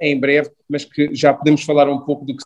em 0.00 0.20
breve, 0.20 0.52
mas 0.68 0.84
que 0.84 1.12
já 1.12 1.34
podemos 1.34 1.64
falar 1.64 1.88
um 1.88 2.02
pouco 2.02 2.24
do 2.24 2.36
que 2.36 2.42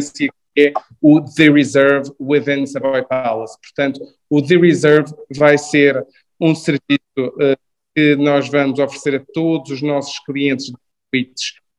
se 0.00 0.28
é 0.56 0.72
o 1.00 1.20
The 1.20 1.50
Reserve 1.50 2.10
within 2.20 2.66
Savoy 2.66 3.04
Palace. 3.04 3.56
Portanto, 3.60 4.00
o 4.30 4.42
The 4.42 4.56
Reserve 4.56 5.12
vai 5.36 5.58
ser 5.58 6.04
um 6.40 6.54
serviço 6.54 6.80
uh, 7.18 7.56
que 7.94 8.16
nós 8.16 8.48
vamos 8.48 8.78
oferecer 8.78 9.16
a 9.16 9.24
todos 9.32 9.70
os 9.70 9.82
nossos 9.82 10.18
clientes 10.20 10.72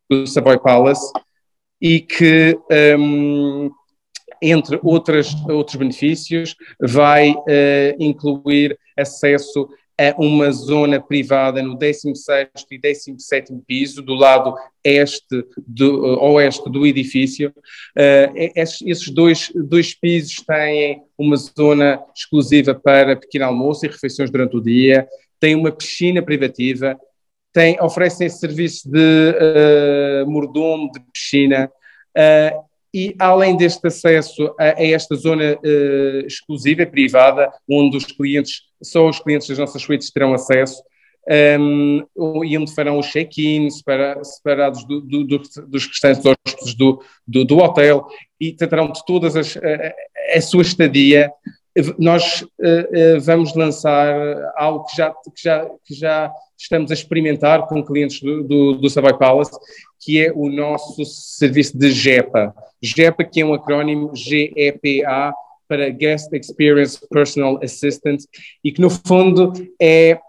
do 0.10 0.26
Savoy 0.26 0.60
Palace 0.60 1.12
e 1.82 2.00
que, 2.00 2.58
um, 2.98 3.66
ehm, 3.66 3.70
entre 4.42 4.80
outras, 4.84 5.34
outros 5.48 5.76
benefícios, 5.76 6.56
vai 6.80 7.32
uh, 7.32 7.96
incluir 8.00 8.78
acesso 8.98 9.70
a 10.00 10.14
uma 10.18 10.52
zona 10.52 11.02
privada 11.02 11.62
no 11.62 11.78
16º 11.78 12.50
e 12.72 12.80
17º 12.80 13.62
piso, 13.66 14.02
do 14.02 14.14
lado 14.14 14.56
este 14.84 15.44
do, 15.68 16.16
uh, 16.16 16.24
oeste 16.34 16.70
do 16.70 16.86
edifício. 16.86 17.54
Uh, 17.98 18.52
esses, 18.56 19.10
dois, 19.10 19.52
dois 19.56 19.94
pisos 19.94 20.36
têm 20.46 21.02
uma 21.18 21.36
zona 21.36 22.00
exclusiva 22.16 22.76
para 22.76 23.16
pequeno 23.16 23.46
almoço 23.46 23.86
e 23.86 23.90
refeições 23.90 24.30
durante 24.30 24.56
o 24.56 24.62
dia, 24.62 25.08
tem 25.40 25.56
uma 25.56 25.72
piscina 25.72 26.22
privativa, 26.22 26.98
tem, 27.52 27.82
oferecem 27.82 28.30
serviço 28.30 28.90
de 28.90 29.00
uh, 29.00 30.30
mordomo 30.30 30.92
de 30.92 31.00
piscina, 31.12 31.72
uh, 32.16 32.68
e 32.98 33.16
além 33.20 33.56
deste 33.56 33.86
acesso 33.86 34.56
a, 34.60 34.80
a 34.80 34.84
esta 34.84 35.16
zona 35.16 35.54
uh, 35.54 36.26
exclusiva, 36.26 36.84
privada, 36.84 37.52
onde 37.70 37.96
os 37.96 38.06
clientes, 38.06 38.64
só 38.82 39.08
os 39.08 39.20
clientes 39.20 39.48
das 39.48 39.60
nossas 39.60 39.80
suítes 39.84 40.10
terão 40.10 40.34
acesso, 40.34 40.82
um, 41.60 42.04
ehm, 42.18 42.44
e 42.44 42.58
onde 42.58 42.74
farão 42.74 42.98
os 42.98 43.06
check-in 43.06 43.70
separados 43.70 44.84
do, 44.88 45.02
do, 45.02 45.24
do, 45.26 45.42
dos 45.68 45.86
restantes 45.86 46.24
hóspedes 46.26 46.74
do, 46.74 47.04
do, 47.28 47.58
hotel 47.58 48.08
e 48.40 48.52
tratarão 48.52 48.92
de 48.92 49.06
todas 49.06 49.36
as, 49.36 49.56
a, 49.58 50.38
a 50.38 50.42
sua 50.42 50.64
estadia. 50.64 51.30
Nós 51.98 52.42
uh, 52.42 52.46
uh, 53.18 53.22
vamos 53.22 53.54
lançar 53.56 54.52
algo 54.56 54.86
que 54.86 54.98
já, 54.98 55.12
que, 55.12 55.44
já, 55.44 55.66
que 55.86 55.94
já 55.94 56.32
estamos 56.58 56.90
a 56.92 56.94
experimentar 56.94 57.68
com 57.68 57.84
clientes 57.84 58.20
do, 58.22 58.44
do, 58.44 58.74
do 58.74 58.90
Savoy 58.90 59.18
Palace, 59.18 59.52
que 60.00 60.26
é 60.26 60.32
o 60.34 60.50
nosso 60.50 61.06
serviço 61.06 61.78
de 61.78 61.92
GEPA. 61.92 62.54
GEPA, 62.82 63.24
que 63.24 63.42
é 63.42 63.46
um 63.46 63.54
acrónimo 63.54 64.16
GEPA 64.16 65.34
para 65.68 65.90
Guest 65.90 66.34
Experience 66.34 67.00
Personal 67.10 67.60
Assistant, 67.64 68.22
e 68.64 68.72
que 68.72 68.82
no 68.82 68.90
fundo 68.90 69.54
é 69.80 70.20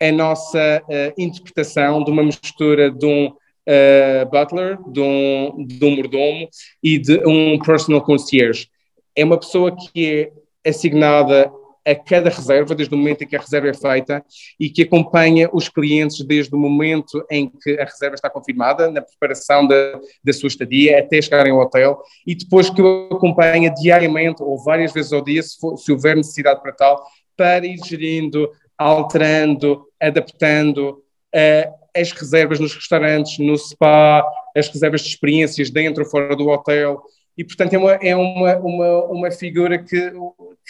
a 0.00 0.12
nossa 0.12 0.82
uh, 0.84 1.20
interpretação 1.20 2.02
de 2.02 2.10
uma 2.10 2.22
mistura 2.22 2.90
de 2.90 3.06
um 3.06 3.26
uh, 3.26 4.30
butler, 4.30 4.78
de 4.90 5.00
um, 5.00 5.66
de 5.66 5.84
um 5.84 5.96
mordomo 5.96 6.48
e 6.82 6.98
de 6.98 7.26
um 7.26 7.58
personal 7.58 8.02
concierge. 8.02 8.68
É 9.16 9.24
uma 9.24 9.38
pessoa 9.38 9.74
que 9.74 10.06
é 10.06 10.32
assignada 10.66 11.52
a 11.86 11.94
cada 11.94 12.30
reserva, 12.30 12.74
desde 12.74 12.94
o 12.94 12.98
momento 12.98 13.22
em 13.22 13.26
que 13.26 13.36
a 13.36 13.40
reserva 13.40 13.68
é 13.68 13.74
feita, 13.74 14.24
e 14.58 14.70
que 14.70 14.82
acompanha 14.82 15.50
os 15.52 15.68
clientes 15.68 16.24
desde 16.24 16.54
o 16.54 16.58
momento 16.58 17.24
em 17.30 17.50
que 17.62 17.78
a 17.78 17.84
reserva 17.84 18.14
está 18.14 18.30
confirmada, 18.30 18.90
na 18.90 19.02
preparação 19.02 19.66
da, 19.66 20.00
da 20.22 20.32
sua 20.32 20.46
estadia, 20.46 20.98
até 20.98 21.20
chegarem 21.20 21.52
ao 21.52 21.60
hotel, 21.60 22.00
e 22.26 22.34
depois 22.34 22.70
que 22.70 22.80
o 22.80 23.08
acompanha 23.12 23.70
diariamente 23.70 24.42
ou 24.42 24.62
várias 24.64 24.92
vezes 24.92 25.12
ao 25.12 25.22
dia, 25.22 25.42
se, 25.42 25.58
for, 25.60 25.76
se 25.76 25.92
houver 25.92 26.16
necessidade 26.16 26.62
para 26.62 26.72
tal, 26.72 27.04
para 27.36 27.66
ir 27.66 27.78
gerindo, 27.84 28.50
alterando, 28.78 29.84
adaptando 30.00 31.02
uh, 31.34 31.74
as 31.94 32.12
reservas 32.12 32.58
nos 32.58 32.74
restaurantes, 32.74 33.38
no 33.38 33.56
spa, 33.58 34.24
as 34.56 34.68
reservas 34.68 35.02
de 35.02 35.08
experiências 35.08 35.70
dentro 35.70 36.02
ou 36.02 36.10
fora 36.10 36.34
do 36.34 36.48
hotel, 36.48 37.02
e 37.36 37.44
portanto 37.44 37.74
é 37.74 37.78
uma, 37.78 37.92
é 37.94 38.16
uma, 38.16 38.56
uma, 38.56 39.04
uma 39.04 39.30
figura 39.30 39.78
que, 39.78 40.12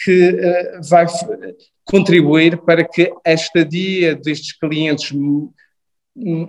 que 0.03 0.29
uh, 0.29 0.89
vai 0.89 1.05
contribuir 1.83 2.57
para 2.57 2.83
que 2.83 3.11
a 3.25 3.33
estadia 3.33 4.15
destes 4.15 4.57
clientes 4.57 5.11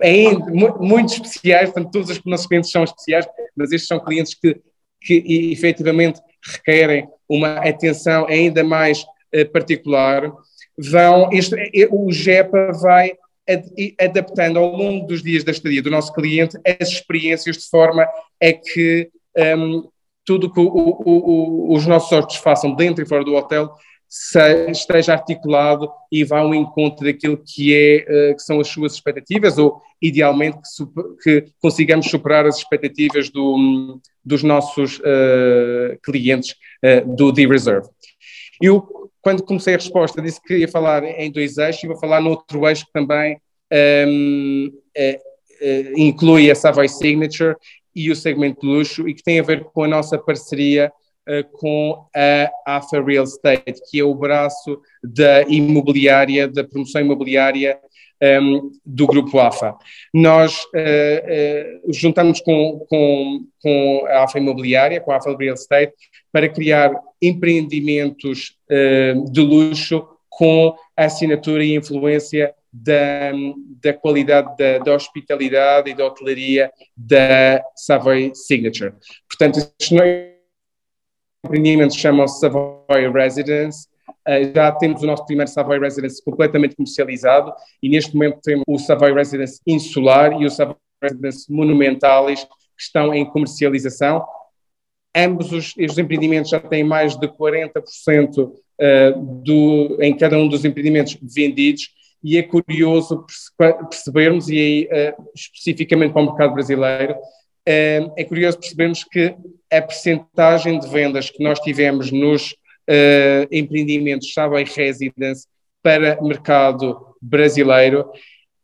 é 0.01 0.31
muito 0.79 1.13
especiais, 1.13 1.69
portanto 1.69 1.91
todos 1.91 2.09
os 2.09 2.23
nossos 2.25 2.47
clientes 2.47 2.71
são 2.71 2.83
especiais, 2.83 3.27
mas 3.55 3.71
estes 3.71 3.87
são 3.87 3.99
clientes 3.99 4.33
que, 4.33 4.59
que 5.01 5.51
efetivamente 5.51 6.21
requerem 6.43 7.07
uma 7.27 7.55
atenção 7.57 8.25
ainda 8.27 8.63
mais 8.63 9.03
uh, 9.35 9.49
particular, 9.51 10.31
vão, 10.77 11.29
este, 11.31 11.87
o 11.91 12.11
GEPA 12.11 12.71
vai 12.73 13.13
adaptando 13.99 14.59
ao 14.59 14.75
longo 14.75 15.07
dos 15.07 15.23
dias 15.23 15.43
da 15.43 15.51
estadia 15.51 15.81
do 15.81 15.89
nosso 15.89 16.13
cliente 16.13 16.57
as 16.65 16.89
experiências 16.89 17.57
de 17.57 17.69
forma 17.69 18.03
a 18.03 18.53
que 18.53 19.09
um, 19.57 19.87
tudo 20.27 20.51
que 20.51 20.59
o, 20.59 20.67
o, 20.67 21.03
o, 21.05 21.73
os 21.73 21.87
nossos 21.87 22.11
hóspedes 22.11 22.43
façam 22.43 22.75
dentro 22.75 23.01
e 23.01 23.07
fora 23.07 23.23
do 23.23 23.33
hotel 23.33 23.73
se, 24.09 24.69
esteja 24.69 25.13
articulado 25.13 25.89
e 26.11 26.25
vá 26.25 26.39
ao 26.39 26.53
encontro 26.53 27.05
daquilo 27.05 27.37
que, 27.37 27.73
é, 27.73 28.31
uh, 28.31 28.35
que 28.35 28.43
são 28.43 28.59
as 28.59 28.67
suas 28.67 28.93
expectativas 28.93 29.57
ou, 29.57 29.81
idealmente, 30.01 30.57
que, 31.23 31.41
que 31.41 31.51
consigamos 31.61 32.09
superar 32.09 32.45
as 32.45 32.57
expectativas 32.57 33.29
do, 33.29 34.01
dos 34.23 34.43
nossos 34.43 34.99
uh, 34.99 35.97
clientes 36.03 36.55
uh, 36.83 37.15
do 37.15 37.31
D-Reserve. 37.31 37.87
Eu, 38.61 39.09
quando 39.21 39.43
comecei 39.43 39.75
a 39.75 39.77
resposta, 39.77 40.21
disse 40.21 40.41
que 40.41 40.57
ia 40.57 40.67
falar 40.67 41.05
em 41.05 41.31
dois 41.31 41.57
eixos 41.57 41.83
e 41.83 41.87
vou 41.87 41.97
falar 41.97 42.19
no 42.19 42.31
outro 42.31 42.67
eixo 42.67 42.85
que 42.85 42.91
também 42.91 43.39
um, 43.71 44.71
é, 44.95 45.19
é, 45.61 45.93
inclui 45.95 46.51
a 46.51 46.55
Savoy 46.55 46.89
Signature 46.89 47.55
e 47.97 48.11
o 48.11 48.15
segmento 48.15 48.61
de 48.61 48.67
luxo 48.67 49.09
e 49.09 49.13
que 49.13 49.23
tem 49.23 49.39
a 49.39 49.43
ver 49.43 49.63
com 49.65 49.83
a 49.83 49.87
nossa 49.87 50.17
parceria 50.17 50.91
uh, 51.27 51.57
com 51.57 52.05
a 52.15 52.77
AFA 52.77 53.03
Real 53.03 53.23
Estate, 53.23 53.81
que 53.89 53.99
é 53.99 54.03
o 54.03 54.13
braço 54.13 54.79
da 55.03 55.41
imobiliária, 55.43 56.47
da 56.47 56.63
promoção 56.63 57.01
imobiliária 57.01 57.79
um, 58.41 58.71
do 58.85 59.07
grupo 59.07 59.39
AFA. 59.39 59.75
Nós 60.13 60.63
uh, 60.65 61.87
uh, 61.87 61.93
juntamos 61.93 62.41
com, 62.41 62.85
com, 62.89 63.45
com 63.61 64.05
a 64.07 64.23
AFA 64.23 64.39
Imobiliária, 64.39 65.01
com 65.01 65.11
a 65.11 65.17
AFA 65.17 65.35
Real 65.37 65.55
Estate, 65.55 65.93
para 66.31 66.49
criar 66.49 66.91
empreendimentos 67.21 68.55
uh, 68.71 69.31
de 69.31 69.41
luxo 69.41 70.07
com 70.29 70.75
a 70.95 71.05
assinatura 71.05 71.63
e 71.63 71.75
influência 71.75 72.53
da, 72.71 73.31
da 73.81 73.93
qualidade 73.93 74.55
da, 74.57 74.79
da, 74.79 74.93
hospitalidade 74.93 75.89
e 75.89 75.93
da 75.93 76.05
hotelaria 76.05 76.71
da 76.95 77.63
Savoy 77.75 78.31
Signature. 78.33 78.93
Portanto, 79.27 79.59
estes 79.59 79.91
empreendimentos 81.43 81.97
chamam-se 81.97 82.39
Savoy 82.39 83.11
Residence, 83.11 83.87
Uh, 84.27 84.53
já 84.53 84.73
temos 84.73 85.01
o 85.01 85.05
nosso 85.05 85.25
primeiro 85.25 85.49
Savoy 85.49 85.79
Residence 85.79 86.21
completamente 86.21 86.75
comercializado 86.75 87.53
e 87.81 87.87
neste 87.87 88.13
momento 88.13 88.39
temos 88.43 88.65
o 88.67 88.77
Savoy 88.77 89.13
Residence 89.13 89.61
Insular 89.65 90.33
e 90.41 90.45
o 90.45 90.49
Savoy 90.49 90.75
Residence 91.01 91.49
Monumentalis 91.49 92.43
que 92.43 92.49
estão 92.77 93.13
em 93.13 93.25
comercialização. 93.25 94.25
Ambos 95.15 95.53
os, 95.53 95.73
os 95.77 95.97
empreendimentos 95.97 96.51
já 96.51 96.59
têm 96.59 96.83
mais 96.83 97.15
de 97.15 97.25
40% 97.25 98.37
uh, 98.37 99.41
do, 99.43 99.97
em 100.01 100.15
cada 100.15 100.37
um 100.37 100.49
dos 100.49 100.65
empreendimentos 100.65 101.17
vendidos 101.21 101.89
e 102.27 102.37
é 102.37 102.43
curioso 102.43 103.25
percebermos, 103.57 104.49
e 104.49 104.59
aí 104.59 105.11
uh, 105.11 105.23
especificamente 105.33 106.11
para 106.11 106.23
o 106.23 106.25
mercado 106.25 106.53
brasileiro, 106.53 107.13
uh, 107.13 108.13
é 108.17 108.23
curioso 108.25 108.59
percebermos 108.59 109.05
que 109.05 109.33
a 109.71 109.81
percentagem 109.81 110.77
de 110.77 110.89
vendas 110.89 111.29
que 111.29 111.41
nós 111.41 111.57
tivemos 111.61 112.11
nos 112.11 112.51
uh, 112.51 113.47
empreendimentos 113.49 114.33
Savoy 114.33 114.65
Residence 114.65 115.47
para 115.81 116.21
mercado 116.21 117.15
brasileiro 117.21 118.11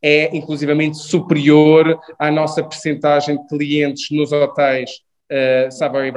é 0.01 0.35
inclusivamente 0.35 0.97
superior 0.97 1.97
à 2.19 2.29
nossa 2.29 2.61
percentagem 2.61 3.37
de 3.37 3.47
clientes 3.47 4.11
nos 4.11 4.33
hotéis 4.33 4.89
uh, 5.33 5.71
Savoy, 5.71 6.11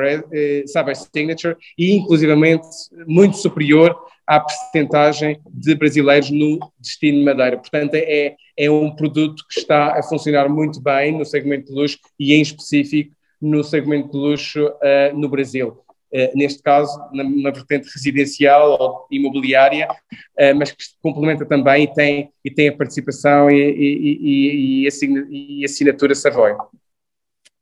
Savoy 0.67 0.95
Signature 0.95 1.57
e 1.79 1.95
inclusivamente 1.95 2.67
muito 3.07 3.37
superior 3.39 3.97
à 4.27 4.41
percentagem 4.41 5.41
de 5.49 5.75
brasileiros 5.75 6.31
no 6.31 6.59
destino 6.81 7.19
de 7.19 7.25
Madeira. 7.25 7.57
Portanto, 7.59 7.95
é, 7.95 8.35
é 8.57 8.71
um 8.71 8.95
produto 8.95 9.45
que 9.49 9.61
está 9.61 9.99
a 9.99 10.03
funcionar 10.03 10.49
muito 10.49 10.81
bem 10.81 11.17
no 11.17 11.25
segmento 11.25 11.69
de 11.69 11.79
luxo 11.79 11.99
e, 12.19 12.35
em 12.35 12.43
específico, 12.43 13.15
no 13.41 13.63
segmento 13.63 14.11
de 14.11 14.19
luxo 14.19 14.67
uh, 14.67 15.17
no 15.17 15.29
Brasil. 15.29 15.79
Uh, 16.13 16.31
neste 16.35 16.63
caso, 16.63 16.99
na, 17.13 17.23
na, 17.25 17.51
vertente 17.51 17.89
residencial 17.93 18.77
ou 18.81 19.07
imobiliária, 19.11 19.89
uh, 19.91 20.55
mas 20.57 20.73
que 20.73 20.85
complementa 21.03 21.45
também 21.45 21.85
e 21.85 21.95
tem, 21.95 22.31
e 22.45 22.51
tem 22.51 22.69
a 22.69 22.77
participação 22.77 23.51
e, 23.51 23.55
e, 23.55 24.85
e, 24.85 25.61
e 25.61 25.65
assinatura 25.65 26.15
Savoy. 26.15 26.55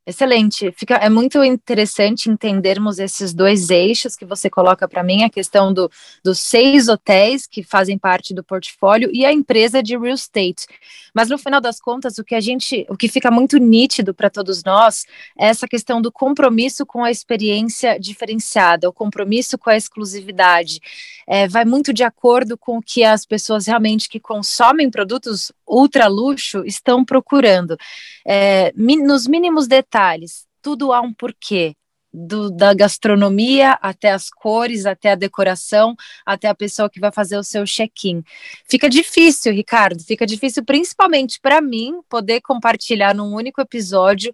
Excelente. 0.06 0.70
Fica, 0.76 0.96
é 0.96 1.08
muito 1.08 1.42
interessante 1.42 2.28
entendermos 2.28 2.98
esses 2.98 3.32
dois 3.32 3.70
eixos 3.70 4.14
que 4.14 4.26
você 4.26 4.50
coloca 4.50 4.86
para 4.86 5.02
mim, 5.02 5.24
a 5.24 5.30
questão 5.30 5.72
do, 5.72 5.90
dos 6.22 6.40
seis 6.40 6.88
hotéis 6.88 7.46
que 7.46 7.62
fazem 7.62 7.96
parte 7.96 8.34
do 8.34 8.44
portfólio 8.44 9.08
e 9.14 9.24
a 9.24 9.32
empresa 9.32 9.82
de 9.82 9.96
real 9.96 10.14
estate. 10.14 10.66
Mas 11.14 11.30
no 11.30 11.38
final 11.38 11.58
das 11.58 11.80
contas, 11.80 12.18
o 12.18 12.24
que 12.24 12.34
a 12.34 12.40
gente, 12.40 12.84
o 12.90 12.98
que 12.98 13.08
fica 13.08 13.30
muito 13.30 13.56
nítido 13.56 14.12
para 14.12 14.28
todos 14.28 14.62
nós 14.62 15.06
é 15.38 15.46
essa 15.46 15.66
questão 15.66 16.02
do 16.02 16.12
compromisso 16.12 16.84
com 16.84 17.02
a 17.02 17.10
experiência 17.10 17.98
diferenciada, 17.98 18.86
o 18.86 18.92
compromisso 18.92 19.56
com 19.56 19.70
a 19.70 19.76
exclusividade. 19.76 20.80
É, 21.26 21.48
vai 21.48 21.64
muito 21.64 21.94
de 21.94 22.02
acordo 22.02 22.58
com 22.58 22.76
o 22.76 22.82
que 22.82 23.02
as 23.02 23.24
pessoas 23.24 23.66
realmente 23.66 24.10
que 24.10 24.20
consomem 24.20 24.90
produtos 24.90 25.50
ultra 25.66 26.08
luxo 26.08 26.62
estão 26.66 27.02
procurando. 27.02 27.78
É, 28.26 28.70
nos 28.76 29.26
mínimos 29.26 29.66
detalhes 29.66 29.93
detalhes, 29.94 30.46
tudo 30.60 30.92
há 30.92 31.00
um 31.00 31.12
porquê. 31.12 31.76
Do, 32.16 32.48
da 32.48 32.72
gastronomia 32.72 33.72
até 33.82 34.12
as 34.12 34.30
cores, 34.30 34.86
até 34.86 35.10
a 35.10 35.14
decoração, 35.16 35.96
até 36.24 36.46
a 36.46 36.54
pessoa 36.54 36.88
que 36.88 37.00
vai 37.00 37.10
fazer 37.10 37.36
o 37.36 37.42
seu 37.42 37.64
check-in. 37.64 38.22
Fica 38.70 38.88
difícil, 38.88 39.52
Ricardo, 39.52 40.00
fica 40.00 40.24
difícil 40.24 40.64
principalmente 40.64 41.40
para 41.40 41.60
mim 41.60 42.00
poder 42.08 42.40
compartilhar 42.40 43.16
num 43.16 43.34
único 43.34 43.60
episódio 43.60 44.32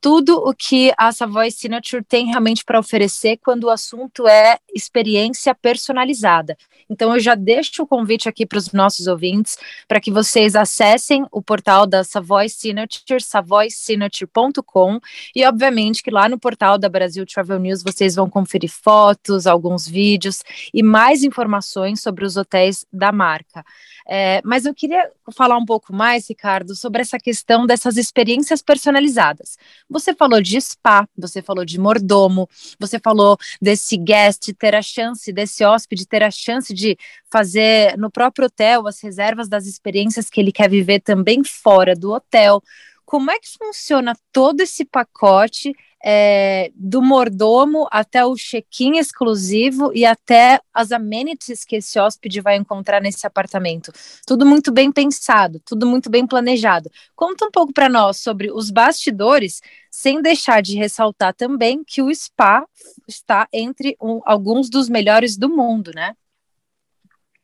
tudo 0.00 0.36
o 0.36 0.54
que 0.54 0.92
a 0.96 1.10
Savoy 1.12 1.50
Signature 1.50 2.04
tem 2.04 2.26
realmente 2.26 2.64
para 2.64 2.78
oferecer 2.78 3.38
quando 3.38 3.64
o 3.64 3.70
assunto 3.70 4.26
é 4.28 4.58
experiência 4.72 5.54
personalizada. 5.54 6.56
Então, 6.88 7.12
eu 7.14 7.20
já 7.20 7.34
deixo 7.34 7.82
o 7.82 7.86
convite 7.86 8.28
aqui 8.28 8.46
para 8.46 8.58
os 8.58 8.72
nossos 8.72 9.06
ouvintes 9.06 9.58
para 9.86 10.00
que 10.00 10.10
vocês 10.10 10.54
acessem 10.54 11.26
o 11.30 11.42
portal 11.42 11.86
da 11.86 12.04
Savoy 12.04 12.48
Signature, 12.48 13.20
savoysignature.com, 13.20 15.00
e 15.34 15.44
obviamente 15.44 16.02
que 16.02 16.10
lá 16.10 16.28
no 16.28 16.38
portal 16.38 16.78
da 16.78 16.88
Brasil 16.88 17.26
Travel 17.26 17.58
News 17.58 17.82
vocês 17.82 18.14
vão 18.14 18.30
conferir 18.30 18.70
fotos, 18.70 19.46
alguns 19.46 19.86
vídeos 19.86 20.42
e 20.72 20.82
mais 20.82 21.22
informações 21.22 22.00
sobre 22.00 22.24
os 22.24 22.36
hotéis 22.36 22.86
da 22.92 23.12
marca. 23.12 23.64
É, 24.10 24.40
mas 24.42 24.64
eu 24.64 24.74
queria 24.74 25.10
falar 25.36 25.58
um 25.58 25.66
pouco 25.66 25.92
mais, 25.92 26.26
Ricardo, 26.28 26.74
sobre 26.74 27.02
essa 27.02 27.18
questão 27.18 27.66
dessas 27.66 27.98
experiências 27.98 28.62
personalizadas. 28.62 29.58
Você 29.90 30.14
falou 30.14 30.40
de 30.42 30.60
spa, 30.60 31.08
você 31.16 31.40
falou 31.40 31.64
de 31.64 31.80
mordomo, 31.80 32.48
você 32.78 32.98
falou 32.98 33.38
desse 33.60 33.96
guest 33.96 34.52
ter 34.58 34.74
a 34.74 34.82
chance, 34.82 35.32
desse 35.32 35.64
hóspede 35.64 36.06
ter 36.06 36.22
a 36.22 36.30
chance 36.30 36.74
de 36.74 36.96
fazer 37.30 37.96
no 37.96 38.10
próprio 38.10 38.46
hotel 38.46 38.86
as 38.86 39.00
reservas 39.00 39.48
das 39.48 39.66
experiências 39.66 40.28
que 40.28 40.40
ele 40.40 40.52
quer 40.52 40.68
viver 40.68 41.00
também 41.00 41.42
fora 41.42 41.94
do 41.94 42.12
hotel. 42.12 42.62
Como 43.04 43.30
é 43.30 43.38
que 43.38 43.48
funciona 43.58 44.14
todo 44.30 44.60
esse 44.60 44.84
pacote 44.84 45.74
é, 46.04 46.70
do 46.74 47.02
mordomo 47.02 47.88
até 47.90 48.24
o 48.24 48.34
check-in 48.34 48.98
exclusivo 48.98 49.90
e 49.94 50.04
até 50.04 50.60
as 50.72 50.92
amenities 50.92 51.64
que 51.64 51.76
esse 51.76 51.98
hóspede 51.98 52.40
vai 52.40 52.56
encontrar 52.56 53.00
nesse 53.00 53.26
apartamento. 53.26 53.92
Tudo 54.26 54.46
muito 54.46 54.72
bem 54.72 54.92
pensado, 54.92 55.60
tudo 55.64 55.86
muito 55.86 56.08
bem 56.08 56.26
planejado. 56.26 56.90
Conta 57.16 57.46
um 57.46 57.50
pouco 57.50 57.72
para 57.72 57.88
nós 57.88 58.18
sobre 58.18 58.50
os 58.50 58.70
bastidores, 58.70 59.60
sem 59.90 60.22
deixar 60.22 60.62
de 60.62 60.76
ressaltar 60.76 61.34
também 61.34 61.82
que 61.84 62.00
o 62.00 62.14
spa 62.14 62.64
está 63.06 63.48
entre 63.52 63.96
um, 64.00 64.20
alguns 64.24 64.70
dos 64.70 64.88
melhores 64.88 65.36
do 65.36 65.48
mundo, 65.48 65.90
né? 65.94 66.14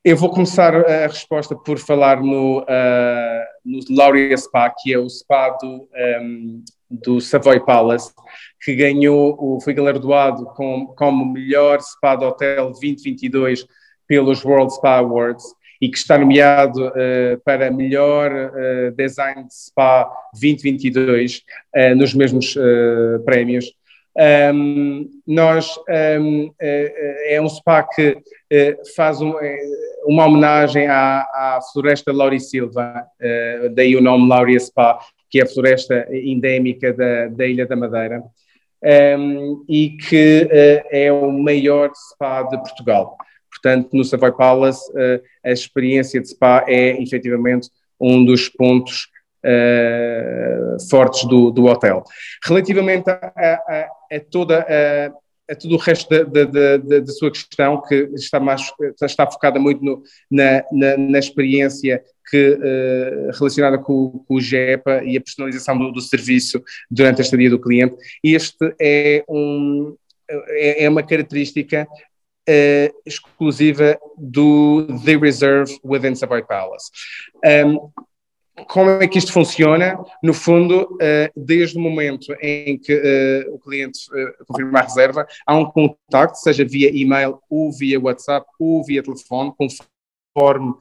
Eu 0.03 0.15
vou 0.15 0.29
começar 0.29 0.75
a 0.75 1.07
resposta 1.07 1.55
por 1.55 1.79
falar 1.79 2.21
no, 2.21 2.59
uh, 2.59 3.45
no 3.65 3.79
Laurea 3.89 4.37
Spa, 4.37 4.69
que 4.69 4.93
é 4.93 4.99
o 4.99 5.09
spa 5.09 5.49
do, 5.49 5.67
um, 5.67 5.87
ehm, 5.95 6.63
do 6.89 7.19
Savoy 7.19 7.59
Palace, 7.59 8.13
que 8.63 8.75
ganhou, 8.75 9.59
foi 9.61 9.73
galardoado 9.73 10.45
com, 10.55 10.87
como 10.95 11.25
melhor 11.25 11.79
spa 11.81 12.15
de 12.15 12.25
hotel 12.25 12.71
2022 12.71 13.65
pelos 14.07 14.43
World 14.43 14.73
Spa 14.73 14.97
Awards 14.97 15.45
e 15.81 15.89
que 15.89 15.97
está 15.97 16.17
nomeado 16.17 16.87
uh, 16.87 17.39
para 17.43 17.71
melhor 17.71 18.31
uh, 18.31 18.91
design 18.95 19.43
de 19.43 19.53
spa 19.53 20.09
2022 20.33 21.43
uh, 21.75 21.95
nos 21.95 22.13
mesmos 22.13 22.55
prémios. 23.25 23.65
Um, 24.53 25.09
nós 25.27 25.77
um, 25.89 26.49
é 26.57 27.37
um 27.41 27.49
spa 27.49 27.83
que 27.83 28.17
faz 28.95 29.19
um, 29.19 29.33
uma 30.05 30.25
homenagem 30.25 30.87
à, 30.87 31.19
à 31.33 31.59
floresta 31.73 32.13
Lauri 32.13 32.39
Silva, 32.39 33.05
daí 33.73 33.93
o 33.93 34.01
nome 34.01 34.29
Lauria 34.29 34.57
Spa, 34.57 34.99
que 35.29 35.39
é 35.39 35.43
a 35.43 35.47
floresta 35.47 36.07
endémica 36.11 36.93
da, 36.93 37.27
da 37.27 37.45
Ilha 37.45 37.65
da 37.65 37.75
Madeira, 37.75 38.23
um, 39.17 39.65
e 39.67 39.89
que 39.89 40.43
uh, 40.43 40.87
é 40.91 41.11
o 41.11 41.31
maior 41.31 41.91
spa 41.95 42.43
de 42.43 42.57
Portugal. 42.57 43.17
Portanto, 43.49 43.89
no 43.93 44.03
Savoy 44.03 44.31
Palace, 44.33 44.89
uh, 44.91 45.21
a 45.43 45.51
experiência 45.51 46.21
de 46.21 46.29
spa 46.29 46.65
é 46.67 47.01
efetivamente 47.01 47.69
um 47.99 48.23
dos 48.23 48.49
pontos 48.49 49.07
uh, 49.43 50.89
fortes 50.89 51.25
do, 51.25 51.51
do 51.51 51.65
hotel. 51.65 52.03
Relativamente 52.43 53.09
a, 53.09 53.33
a, 53.35 53.87
a 54.15 54.19
toda 54.29 54.59
a, 54.59 55.11
a 55.49 55.55
todo 55.55 55.75
o 55.75 55.77
resto 55.77 56.09
da, 56.09 56.23
da, 56.23 56.77
da, 56.77 56.99
da, 56.99 57.07
sua 57.07 57.31
questão, 57.31 57.81
que 57.81 58.09
está, 58.15 58.39
mais, 58.39 58.71
está 59.01 59.29
focada 59.29 59.59
muito 59.59 59.83
no, 59.83 60.01
na, 60.29 60.63
na, 60.71 60.97
na, 60.97 61.19
experiência 61.19 62.03
que, 62.29 62.51
uh, 62.51 63.37
relacionada 63.37 63.77
com, 63.77 64.23
com, 64.27 64.35
o 64.35 64.41
GEPA 64.41 65.03
e 65.03 65.17
a 65.17 65.21
personalização 65.21 65.77
do, 65.77 65.91
do, 65.91 66.01
serviço 66.01 66.63
durante 66.89 67.21
a 67.21 67.23
estadia 67.23 67.49
do 67.49 67.59
cliente. 67.59 67.95
Este 68.23 68.75
é, 68.81 69.23
um, 69.29 69.95
é, 70.27 70.85
é 70.85 70.89
uma 70.89 71.03
característica 71.03 71.87
uh, 72.49 73.01
exclusiva 73.05 73.99
do 74.17 74.87
The 75.05 75.17
Reserve 75.17 75.79
within 75.83 76.15
Savoy 76.15 76.43
Palace. 76.43 76.89
Um, 77.45 77.91
como 78.67 78.89
é 78.89 79.07
que 79.07 79.17
isto 79.17 79.33
funciona? 79.33 79.97
No 80.23 80.33
fundo, 80.33 80.97
eh, 81.01 81.31
desde 81.35 81.77
o 81.77 81.81
momento 81.81 82.33
em 82.41 82.77
que 82.77 82.93
eh, 82.93 83.45
o 83.49 83.59
cliente 83.59 83.99
eh, 84.13 84.33
confirma 84.47 84.79
a 84.79 84.83
reserva, 84.83 85.27
há 85.45 85.55
um 85.55 85.65
contacto, 85.65 86.37
seja 86.37 86.63
via 86.63 86.89
e-mail 86.89 87.39
ou 87.49 87.71
via 87.71 87.99
WhatsApp 87.99 88.47
ou 88.59 88.83
via 88.83 89.03
telefone, 89.03 89.53
conforme 89.57 90.73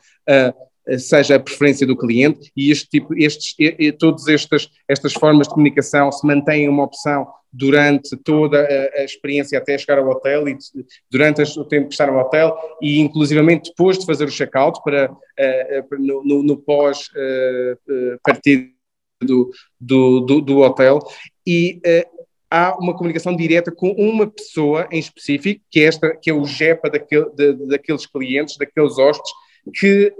seja 0.99 1.37
a 1.37 1.41
preferência 1.41 1.87
do 1.87 1.97
cliente, 1.97 2.53
e 2.55 2.71
este 2.71 2.89
tipo, 2.89 3.15
estes, 3.15 3.55
todas 3.99 4.29
estas, 4.29 4.69
estas 4.87 5.15
formas 5.15 5.49
de 5.49 5.55
comunicação 5.55 6.13
se 6.13 6.27
mantêm 6.27 6.69
uma 6.69 6.85
opção 6.85 7.27
durante 7.55 8.17
toda 8.17 8.61
a, 8.61 9.01
a, 9.01 9.05
experiência 9.05 9.59
até 9.59 9.79
chegar 9.79 9.99
ao 9.99 10.09
hotel 10.09 10.49
e 10.49 10.59
durante 11.09 11.41
o 11.59 11.65
tempo 11.65 11.89
que 11.89 11.95
está 11.95 12.07
no 12.07 12.19
hotel 12.19 12.57
e 12.83 12.99
inclusivamente 12.99 13.71
depois 13.71 13.97
de 13.97 14.05
fazer 14.05 14.25
o 14.25 14.31
check-out 14.31 14.81
para, 14.83 15.11
uh, 15.13 15.97
no, 15.99 16.25
no, 16.25 16.43
no 16.43 16.57
pós 16.57 17.09
uh, 17.11 18.19
partido 18.25 18.69
do, 19.23 19.51
do, 19.81 20.21
do, 20.21 20.41
do, 20.41 20.59
hotel 20.59 20.99
e 21.47 21.81
há 22.51 22.77
uma 22.79 22.97
comunicação 22.97 23.37
direta 23.37 23.71
com 23.71 23.91
uma 23.93 24.27
pessoa 24.27 24.89
em 24.91 24.99
específico, 24.99 25.65
que 25.71 25.81
é, 25.81 25.85
esta, 25.85 26.17
que 26.17 26.29
é 26.29 26.35
o 26.35 26.45
GEPA 26.45 26.91
daquele, 26.91 27.31
de, 27.31 27.53
daqueles 27.69 28.05
clientes, 28.07 28.57
daqueles 28.57 28.99
hóspedes, 28.99 29.33
que 29.77 30.13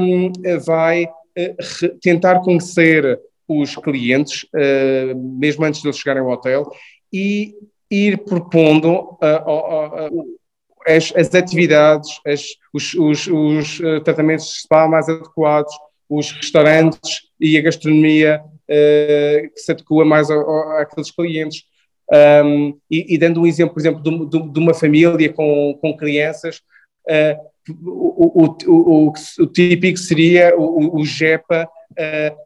um, 0.00 0.32
vai 0.64 1.04
uh, 1.04 1.98
tentar 2.00 2.40
conhecer 2.40 3.20
os 3.48 3.74
clientes, 3.76 4.44
uh, 4.44 5.16
mesmo 5.38 5.64
antes 5.64 5.80
de 5.80 5.88
eles 5.88 5.98
chegarem 5.98 6.22
ao 6.22 6.28
hotel, 6.28 6.70
e 7.12 7.54
ir 7.90 8.18
propondo 8.18 9.18
uh, 9.22 10.38
as, 10.86 11.12
as, 11.16 11.34
atividades, 11.34 12.20
as, 12.26 12.46
os, 12.72 12.94
os, 12.94 13.26
os, 13.26 13.78
tratamentos 14.04 14.46
de 14.46 14.60
spa 14.60 14.86
mais 14.86 15.08
adequados, 15.08 15.72
os 16.08 16.30
restaurantes 16.32 17.22
e 17.40 17.56
a 17.58 17.62
gastronomia 17.62 18.42
que 18.66 19.60
se 19.60 19.72
adequa 19.72 20.04
mais 20.04 20.30
àqueles 20.30 21.10
clientes. 21.10 21.64
Um, 22.10 22.78
e, 22.90 23.14
e, 23.14 23.18
dando 23.18 23.42
um 23.42 23.46
exemplo, 23.46 23.74
por 23.74 23.80
exemplo, 23.80 24.02
de, 24.02 24.10
de, 24.30 24.52
de 24.52 24.58
uma 24.58 24.72
família 24.72 25.30
com, 25.30 25.78
com 25.80 25.96
crianças, 25.96 26.62
uh, 27.06 27.48
o, 27.84 28.44
o, 28.44 28.56
o, 28.66 29.12
o, 29.40 29.46
típico 29.46 29.98
seria 29.98 30.56
o, 30.56 30.98
o 31.00 31.04
GEPA 31.04 31.68
uh, 31.92 32.36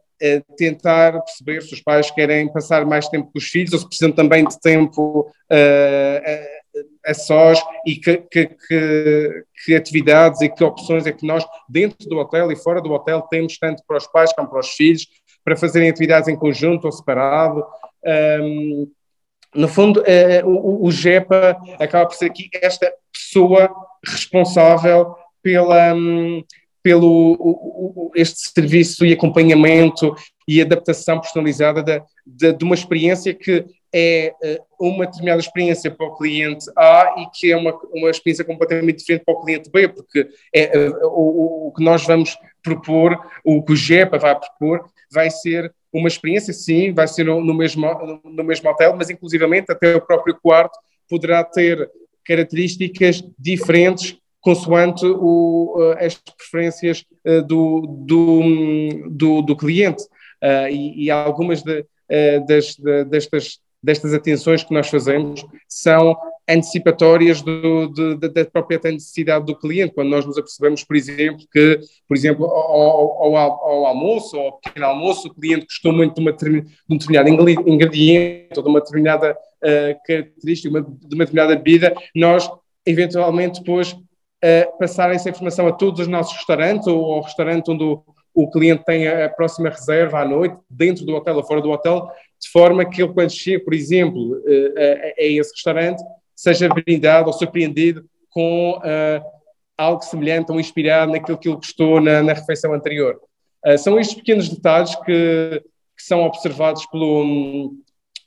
tentar 0.57 1.19
perceber 1.21 1.61
se 1.61 1.73
os 1.73 1.81
pais 1.81 2.09
querem 2.11 2.51
passar 2.51 2.85
mais 2.85 3.07
tempo 3.07 3.31
com 3.31 3.37
os 3.37 3.45
filhos 3.45 3.73
ou 3.73 3.79
se 3.79 3.87
precisam 3.87 4.11
também 4.11 4.45
de 4.45 4.59
tempo 4.59 5.29
uh, 5.51 6.73
a, 7.05 7.11
a 7.11 7.13
sós 7.13 7.61
e 7.85 7.95
que, 7.95 8.17
que, 8.17 8.45
que, 8.47 9.43
que, 9.65 9.75
atividades 9.75 10.41
e 10.41 10.49
que 10.49 10.63
opções 10.63 11.05
é 11.05 11.11
que 11.11 11.25
nós, 11.25 11.45
dentro 11.67 12.07
do 12.07 12.17
hotel 12.17 12.51
e 12.51 12.55
fora 12.55 12.81
do 12.81 12.91
hotel, 12.91 13.21
temos 13.23 13.57
tanto 13.57 13.83
para 13.87 13.97
os 13.97 14.07
pais 14.07 14.33
como 14.33 14.49
para 14.49 14.59
os 14.59 14.69
filhos, 14.69 15.07
para 15.43 15.57
fazerem 15.57 15.89
atividades 15.89 16.29
em 16.29 16.35
conjunto 16.35 16.85
ou 16.85 16.91
separado. 16.91 17.65
Um, 18.41 18.89
no 19.53 19.67
fundo, 19.67 20.01
uh, 20.01 20.47
o, 20.47 20.87
o 20.87 20.91
GEPA 20.91 21.57
acaba 21.79 22.07
por 22.07 22.15
ser 22.15 22.25
aqui 22.25 22.49
esta 22.61 22.91
pessoa 23.11 23.69
responsável 24.05 25.15
pela, 25.43 25.93
um, 25.93 26.43
pelo 26.83 27.37
o, 27.39 28.09
o, 28.09 28.11
este 28.13 28.51
serviço 28.51 29.05
e 29.05 29.13
acompanhamento 29.13 30.13
e 30.45 30.61
adaptação 30.61 31.19
personalizada 31.19 31.81
de, 31.81 32.01
de, 32.27 32.53
de, 32.53 32.65
uma 32.65 32.75
experiência 32.75 33.33
que 33.33 33.65
é 33.93 34.33
eh, 34.43 34.61
uma 34.77 35.05
determinada 35.05 35.39
experiência 35.39 35.89
para 35.89 36.05
o 36.05 36.17
cliente 36.17 36.65
A 36.75 37.15
e 37.19 37.27
que 37.33 37.51
é 37.51 37.55
uma, 37.55 37.73
uma 37.93 38.09
experiência 38.09 38.43
completamente 38.43 38.97
diferente 38.97 39.23
para 39.23 39.33
o 39.33 39.41
cliente 39.41 39.71
B, 39.71 39.87
porque 39.87 40.27
é, 40.53 40.77
eh, 40.77 40.91
o, 41.03 41.67
o 41.67 41.73
que 41.73 41.83
nós 41.83 42.05
vamos 42.05 42.37
propor, 42.61 43.17
o 43.43 43.63
que 43.63 43.71
o 43.71 43.75
GEPA 43.75 44.17
vai 44.17 44.37
propor, 44.37 44.85
vai 45.11 45.29
ser 45.29 45.73
uma 45.93 46.07
experiência, 46.07 46.51
sim, 46.51 46.91
vai 46.91 47.07
ser 47.07 47.23
no, 47.25 47.53
mesmo, 47.53 47.87
no 48.23 48.43
mesmo 48.43 48.69
hotel, 48.69 48.95
mas 48.97 49.09
inclusivamente 49.09 49.71
até 49.71 49.95
o 49.95 50.01
próprio 50.01 50.35
quarto 50.41 50.77
poderá 51.07 51.43
ter 51.43 51.89
características 52.25 53.23
diferentes 53.37 54.17
consoante 54.43 55.05
o, 55.05 55.75
eh, 55.97 56.05
as 56.05 56.15
preferências 56.15 57.05
eh, 57.25 57.41
do, 57.41 57.81
do, 58.05 59.09
do, 59.09 59.41
do 59.41 59.55
cliente. 59.55 60.03
Uh, 60.43 60.67
e, 60.69 61.05
e, 61.05 61.09
algumas 61.09 61.63
de, 61.63 61.85
das, 62.45 62.75
de, 62.75 63.05
destas, 63.05 63.59
destas 63.81 64.13
atenções 64.13 64.61
que 64.61 64.73
nós 64.73 64.89
fazemos 64.89 65.45
são 65.69 66.17
antecipatórias 66.49 67.41
do, 67.41 67.87
de, 67.87 68.27
da 68.27 68.43
própria 68.43 68.77
necessidade 68.91 69.45
do 69.45 69.57
cliente, 69.57 69.93
quando 69.93 70.09
nós 70.09 70.25
nos 70.25 70.37
apercebemos, 70.37 70.83
por 70.83 70.97
exemplo, 70.97 71.45
que, 71.49 71.79
por 72.05 72.17
exemplo, 72.17 72.45
ao, 72.45 73.23
ao, 73.23 73.37
ao 73.37 73.85
almoço 73.85 74.37
ou 74.37 74.47
ao 74.47 74.59
pequeno 74.59 74.85
almoço, 74.85 75.29
o 75.29 75.33
cliente 75.33 75.65
gostou 75.65 75.93
muito 75.93 76.15
de, 76.15 76.21
uma, 76.21 76.33
de 76.33 76.65
um 76.89 76.97
determinado 76.97 77.29
ingrediente 77.69 78.49
ou 78.57 78.63
de 78.63 78.69
uma 78.69 78.81
determinada 78.81 79.31
uh, 79.31 80.05
característica, 80.05 80.69
uma, 80.69 80.81
de 80.81 81.15
uma 81.15 81.25
determinada 81.25 81.55
bebida, 81.55 81.95
nós 82.13 82.49
eventualmente 82.85 83.61
depois 83.61 83.95
passar 84.77 85.13
essa 85.13 85.29
informação 85.29 85.67
a 85.67 85.71
todos 85.71 86.01
os 86.01 86.07
nossos 86.07 86.35
restaurantes 86.35 86.87
ou 86.87 87.13
ao 87.13 87.21
restaurante 87.21 87.71
onde 87.71 87.83
o, 87.83 88.03
o 88.33 88.49
cliente 88.49 88.83
tem 88.83 89.07
a, 89.07 89.29
próxima 89.29 89.69
reserva 89.69 90.19
à 90.19 90.25
noite, 90.25 90.57
dentro 90.69 91.05
do 91.05 91.15
hotel 91.15 91.35
ou 91.37 91.43
fora 91.43 91.61
do 91.61 91.69
hotel, 91.69 92.09
de 92.39 92.49
forma 92.49 92.83
que 92.83 93.01
ele, 93.01 93.13
quando 93.13 93.29
chega, 93.29 93.63
por 93.63 93.73
exemplo, 93.73 94.33
uh, 94.33 94.73
a, 94.77 95.21
a, 95.21 95.25
esse 95.25 95.51
restaurante, 95.51 96.03
seja 96.35 96.67
brindado 96.67 97.27
ou 97.27 97.33
surpreendido 97.33 98.03
com 98.29 98.71
uh, 98.71 99.23
algo 99.77 100.01
semelhante 100.01 100.51
ou 100.51 100.59
inspirado 100.59 101.11
naquilo 101.11 101.37
que 101.37 101.47
ele 101.47 101.57
gostou 101.57 102.01
na, 102.01 102.23
na 102.23 102.33
refeição 102.33 102.73
anterior. 102.73 103.19
Uh, 103.65 103.77
são 103.77 103.99
estes 103.99 104.15
pequenos 104.15 104.49
detalhes 104.49 104.95
que, 104.95 105.63
que 105.95 106.03
são 106.03 106.23
observados 106.23 106.85
pelo, 106.87 107.75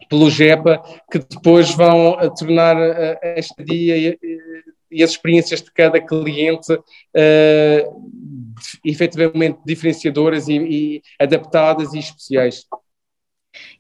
pelo 0.09 0.31
GEPA 0.31 0.81
que 1.11 1.18
depois 1.18 1.74
vão 1.74 2.16
tornar 2.38 2.76
esta 3.22 3.62
dia 3.64 4.16
e 4.97 5.03
as 5.03 5.11
experiências 5.11 5.61
de 5.61 5.71
cada 5.71 6.01
cliente 6.01 6.73
uh, 6.73 6.83
efetivamente 8.83 9.59
diferenciadoras 9.67 10.49
e, 10.49 10.57
e 10.57 11.03
adaptadas 11.21 11.93
e 11.93 11.99
especiais. 11.99 12.65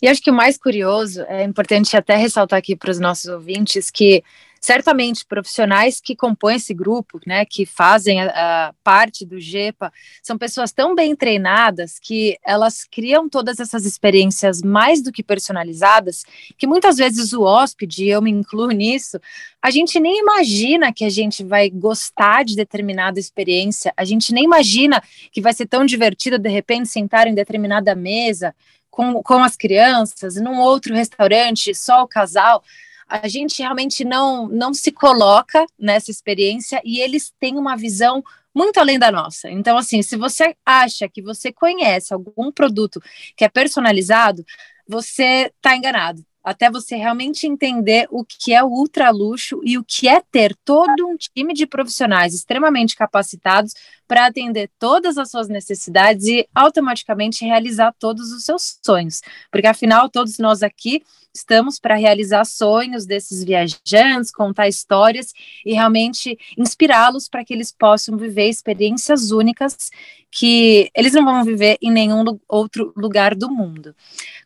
E 0.00 0.08
acho 0.08 0.22
que 0.22 0.30
o 0.30 0.34
mais 0.34 0.58
curioso, 0.58 1.22
é 1.22 1.42
importante 1.42 1.96
até 1.96 2.16
ressaltar 2.16 2.58
aqui 2.58 2.76
para 2.76 2.90
os 2.90 3.00
nossos 3.00 3.26
ouvintes 3.26 3.90
que 3.90 4.22
certamente 4.66 5.24
profissionais 5.24 6.00
que 6.00 6.16
compõem 6.16 6.56
esse 6.56 6.74
grupo, 6.74 7.20
né, 7.24 7.44
que 7.44 7.64
fazem 7.64 8.20
a, 8.20 8.30
a, 8.66 8.72
parte 8.82 9.24
do 9.24 9.38
GEPA, 9.38 9.92
são 10.20 10.36
pessoas 10.36 10.72
tão 10.72 10.92
bem 10.92 11.14
treinadas 11.14 12.00
que 12.00 12.36
elas 12.44 12.82
criam 12.82 13.28
todas 13.28 13.60
essas 13.60 13.86
experiências 13.86 14.62
mais 14.62 15.00
do 15.00 15.12
que 15.12 15.22
personalizadas, 15.22 16.24
que 16.58 16.66
muitas 16.66 16.96
vezes 16.96 17.32
o 17.32 17.42
hóspede, 17.42 18.08
eu 18.08 18.20
me 18.20 18.32
incluo 18.32 18.72
nisso, 18.72 19.20
a 19.62 19.70
gente 19.70 20.00
nem 20.00 20.18
imagina 20.18 20.92
que 20.92 21.04
a 21.04 21.10
gente 21.10 21.44
vai 21.44 21.70
gostar 21.70 22.44
de 22.44 22.56
determinada 22.56 23.20
experiência, 23.20 23.94
a 23.96 24.04
gente 24.04 24.34
nem 24.34 24.42
imagina 24.42 25.00
que 25.30 25.40
vai 25.40 25.52
ser 25.52 25.66
tão 25.66 25.86
divertido 25.86 26.40
de 26.40 26.48
repente 26.48 26.88
sentar 26.88 27.28
em 27.28 27.34
determinada 27.36 27.94
mesa 27.94 28.52
com, 28.90 29.22
com 29.22 29.44
as 29.44 29.56
crianças, 29.56 30.34
num 30.34 30.58
outro 30.58 30.92
restaurante, 30.92 31.72
só 31.72 32.02
o 32.02 32.08
casal 32.08 32.64
a 33.08 33.28
gente 33.28 33.62
realmente 33.62 34.04
não, 34.04 34.48
não 34.48 34.74
se 34.74 34.90
coloca 34.90 35.64
nessa 35.78 36.10
experiência 36.10 36.80
e 36.84 37.00
eles 37.00 37.32
têm 37.38 37.56
uma 37.56 37.76
visão 37.76 38.22
muito 38.54 38.78
além 38.78 38.98
da 38.98 39.12
nossa. 39.12 39.50
Então, 39.50 39.76
assim, 39.76 40.02
se 40.02 40.16
você 40.16 40.56
acha 40.64 41.08
que 41.08 41.20
você 41.20 41.52
conhece 41.52 42.12
algum 42.12 42.50
produto 42.50 43.00
que 43.36 43.44
é 43.44 43.48
personalizado, 43.48 44.44
você 44.88 45.52
está 45.54 45.76
enganado. 45.76 46.24
Até 46.42 46.70
você 46.70 46.94
realmente 46.94 47.46
entender 47.46 48.06
o 48.08 48.24
que 48.24 48.54
é 48.54 48.62
o 48.62 48.68
ultra 48.68 49.10
luxo 49.10 49.60
e 49.64 49.76
o 49.76 49.84
que 49.84 50.08
é 50.08 50.20
ter 50.20 50.54
todo 50.64 51.06
um 51.06 51.16
time 51.16 51.52
de 51.52 51.66
profissionais 51.66 52.34
extremamente 52.34 52.94
capacitados 52.94 53.74
para 54.06 54.26
atender 54.26 54.70
todas 54.78 55.18
as 55.18 55.30
suas 55.30 55.48
necessidades 55.48 56.26
e 56.26 56.48
automaticamente 56.54 57.44
realizar 57.44 57.94
todos 57.98 58.32
os 58.32 58.44
seus 58.44 58.78
sonhos. 58.84 59.20
Porque 59.50 59.66
afinal, 59.66 60.08
todos 60.08 60.38
nós 60.38 60.62
aqui 60.62 61.02
estamos 61.36 61.78
para 61.78 61.94
realizar 61.94 62.44
sonhos 62.44 63.04
desses 63.04 63.44
viajantes, 63.44 64.32
contar 64.32 64.68
histórias 64.68 65.32
e 65.64 65.74
realmente 65.74 66.38
inspirá-los 66.56 67.28
para 67.28 67.44
que 67.44 67.52
eles 67.52 67.70
possam 67.70 68.16
viver 68.16 68.48
experiências 68.48 69.30
únicas 69.30 69.90
que 70.30 70.90
eles 70.94 71.12
não 71.12 71.24
vão 71.24 71.44
viver 71.44 71.78
em 71.80 71.90
nenhum 71.90 72.22
outro 72.48 72.92
lugar 72.96 73.34
do 73.34 73.50
mundo. 73.50 73.94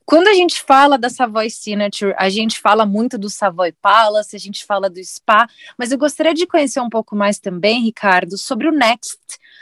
Quando 0.05 0.29
a 0.29 0.35
gente 0.35 0.61
fala 0.63 0.99
da 0.99 1.09
Savoy 1.09 1.51
Signature, 1.51 2.15
a 2.17 2.29
gente 2.29 2.59
fala 2.59 2.85
muito 2.85 3.17
do 3.17 3.31
Savoy 3.31 3.73
Palace, 3.73 4.37
a 4.37 4.39
gente 4.39 4.65
fala 4.65 4.91
do 4.91 5.03
spa, 5.03 5.49
mas 5.79 5.91
eu 5.91 5.99
gostaria 5.99 6.35
de 6.35 6.47
conhecer 6.47 6.81
um 6.81 6.91
pouco 6.91 7.17
mais 7.17 7.39
também, 7.39 7.83
Ricardo, 7.83 8.37
sobre 8.37 8.69
o 8.69 8.73
Next. 8.73 9.19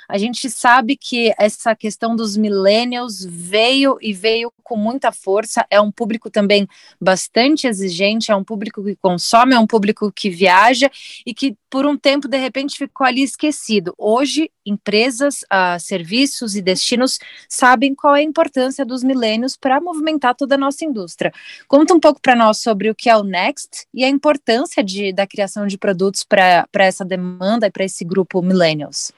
A 0.09 0.16
gente 0.16 0.49
sabe 0.49 0.97
que 0.97 1.35
essa 1.38 1.77
questão 1.77 2.16
dos 2.16 2.35
millennials 2.35 3.23
veio 3.23 3.99
e 4.01 4.14
veio 4.14 4.51
com 4.64 4.77
muita 4.77 5.12
força, 5.12 5.66
é 5.71 5.79
um 5.81 5.92
público 5.92 6.31
também 6.31 6.66
bastante 6.99 7.66
exigente, 7.66 8.33
é 8.33 8.37
um 8.37 8.42
público 8.42 8.83
que 8.83 8.97
consome, 8.97 9.55
é 9.55 9.59
um 9.59 9.66
público 9.66 10.11
que 10.11 10.31
viaja 10.31 10.90
e 11.27 11.35
que 11.35 11.57
por 11.71 11.85
um 11.85 11.97
tempo, 11.97 12.27
de 12.27 12.38
repente, 12.38 12.79
ficou 12.79 13.07
ali 13.07 13.23
esquecido. 13.23 13.94
Hoje, 13.99 14.51
empresas, 14.64 15.42
uh, 15.42 15.79
serviços 15.79 16.57
e 16.57 16.62
destinos 16.62 17.18
sabem 17.49 17.94
qual 17.94 18.16
é 18.16 18.21
a 18.21 18.23
importância 18.23 18.87
dos 18.87 19.05
milênios 19.05 19.57
para 19.57 19.81
movimentar 19.81 20.35
toda 20.35 20.55
a 20.55 20.59
nossa 20.59 20.85
indústria. 20.85 21.33
Conta 21.66 21.92
um 21.92 22.01
pouco 22.01 22.21
para 22.21 22.35
nós 22.35 22.59
sobre 22.59 22.88
o 22.88 22.94
que 22.94 23.11
é 23.11 23.16
o 23.16 23.23
Next 23.23 23.87
e 23.92 24.05
a 24.05 24.09
importância 24.09 24.83
de, 24.83 25.12
da 25.12 25.27
criação 25.27 25.66
de 25.66 25.77
produtos 25.77 26.25
para 26.25 26.66
essa 26.75 27.05
demanda 27.05 27.66
e 27.66 27.71
para 27.71 27.85
esse 27.85 28.05
grupo 28.05 28.40
millennials. 28.40 29.12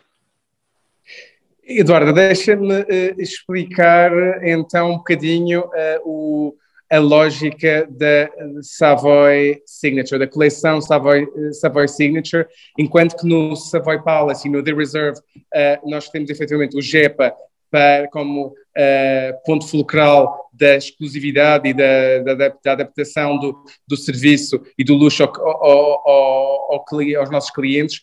Eduardo, 1.78 2.12
deixa-me 2.12 2.80
uh, 2.80 2.87
explicar 3.18 4.11
então 4.42 4.92
um 4.92 4.96
bocadinho 4.96 5.61
uh, 5.61 6.00
o 6.04 6.54
a 6.90 6.98
lógica 6.98 7.87
da 7.88 8.28
Savoy 8.62 9.62
Signature, 9.64 10.18
da 10.18 10.26
coleção 10.26 10.80
Savoy, 10.80 11.24
Savoy 11.52 11.87
Signature, 11.87 12.48
enquanto 12.76 13.16
que 13.16 13.28
no 13.28 13.54
Savoy 13.54 14.02
Palace 14.02 14.48
e 14.48 14.50
no 14.50 14.61
The 14.62 14.72
Reserve 14.72 15.20
uh, 15.20 15.88
nós 15.88 16.09
temos 16.09 16.28
efetivamente 16.30 16.76
o 16.76 16.83
JEPA 16.83 17.33
para, 17.70 18.09
como 18.09 18.48
uh, 18.48 18.52
ponto 19.46 19.68
fulcral 19.68 20.50
da 20.52 20.74
exclusividade 20.74 21.68
e 21.68 21.72
da, 21.72 22.18
da, 22.24 22.48
da 22.48 22.72
adaptação 22.72 23.38
do, 23.38 23.64
do, 23.87 23.96
serviço 23.96 24.61
e 24.76 24.83
do 24.83 24.96
luxo 24.96 25.22
ao, 25.22 25.30
ao, 25.33 26.72
ao, 26.72 26.85
aos 27.20 27.30
nossos 27.30 27.52
clientes. 27.52 28.00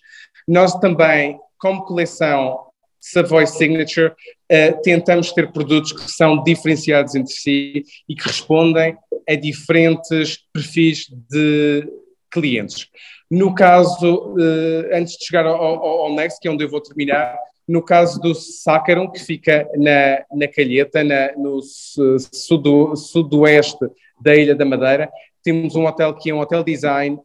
Nós 0.47 0.73
também, 0.75 1.37
como 1.59 1.83
coleção, 1.83 2.66
Savoy 2.99 3.47
Signature, 3.47 4.09
uh, 4.09 4.81
tentamos 4.81 5.31
ter 5.31 5.51
produtos 5.51 5.91
que 5.91 6.11
são 6.11 6.43
diferenciados 6.43 7.15
entre 7.15 7.33
si 7.33 7.83
e 8.07 8.15
que 8.15 8.27
respondem 8.27 8.97
a 9.27 9.35
diferentes 9.35 10.39
perfis 10.53 11.07
de 11.29 11.87
clientes. 12.31 12.87
No 13.29 13.53
caso, 13.53 14.33
uh, 14.33 14.95
antes 14.95 15.17
de 15.17 15.25
chegar 15.25 15.45
ao, 15.45 15.55
ao, 15.55 15.87
ao, 16.05 16.13
Next, 16.15 16.39
que 16.39 16.47
é 16.47 16.51
onde 16.51 16.63
eu 16.63 16.69
vou 16.69 16.81
terminar, 16.81 17.37
no 17.67 17.83
caso 17.83 18.19
do 18.21 18.33
Sácaro, 18.33 19.11
que 19.11 19.19
fica 19.19 19.67
na, 19.75 20.23
na 20.33 20.47
Calheta, 20.47 21.03
na, 21.03 21.33
no 21.33 21.61
sudo, 21.61 22.95
sudoeste 22.95 23.85
da 24.21 24.35
Ilha 24.35 24.55
da 24.55 24.63
Madeira, 24.63 25.09
temos 25.47 25.77
um 25.77 25.85
hotel 25.85 26.13
que 26.13 26.29
é 26.29 26.33
um 26.33 26.39
hotel 26.39 26.61
design 26.61 27.17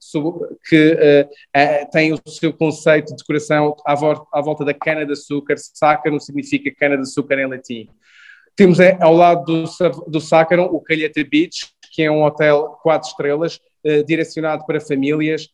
que 0.69 0.93
uh, 0.93 1.91
tem 1.91 2.13
o 2.13 2.21
seu 2.29 2.53
conceito 2.53 3.09
de 3.09 3.17
decoração 3.17 3.75
à, 3.85 3.97
vo 3.97 4.29
à 4.33 4.41
volta 4.41 4.65
da 4.65 4.73
cana-de-açúcar. 4.73 5.57
Sácaro 5.59 6.21
significa 6.21 6.73
cana-de-açúcar 6.73 7.41
em 7.41 7.49
latim. 7.49 7.89
Temos 8.55 8.79
é, 8.79 8.97
ao 9.01 9.13
lado 9.13 9.45
do, 9.45 9.65
do 10.07 10.21
Sácaro 10.21 10.67
o 10.67 10.81
Calheta 10.81 11.21
Beach, 11.29 11.73
que 11.93 12.03
é 12.03 12.11
um 12.13 12.23
hotel 12.23 12.79
quatro 12.81 13.09
estrelas, 13.09 13.59
uh, 13.85 14.05
direcionado 14.05 14.65
para 14.67 14.81
famílias, 14.81 15.49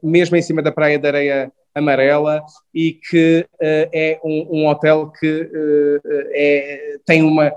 mesmo 0.00 0.36
em 0.36 0.40
cima 0.40 0.62
da 0.62 0.70
praia 0.70 0.98
de 1.00 1.06
areia 1.06 1.52
amarela, 1.74 2.42
e 2.72 2.92
que 2.92 3.44
é 3.60 4.18
um, 4.24 4.60
um, 4.60 4.66
hotel 4.68 5.10
que 5.10 5.50
é, 6.32 6.96
tem 7.04 7.22
uma 7.22 7.52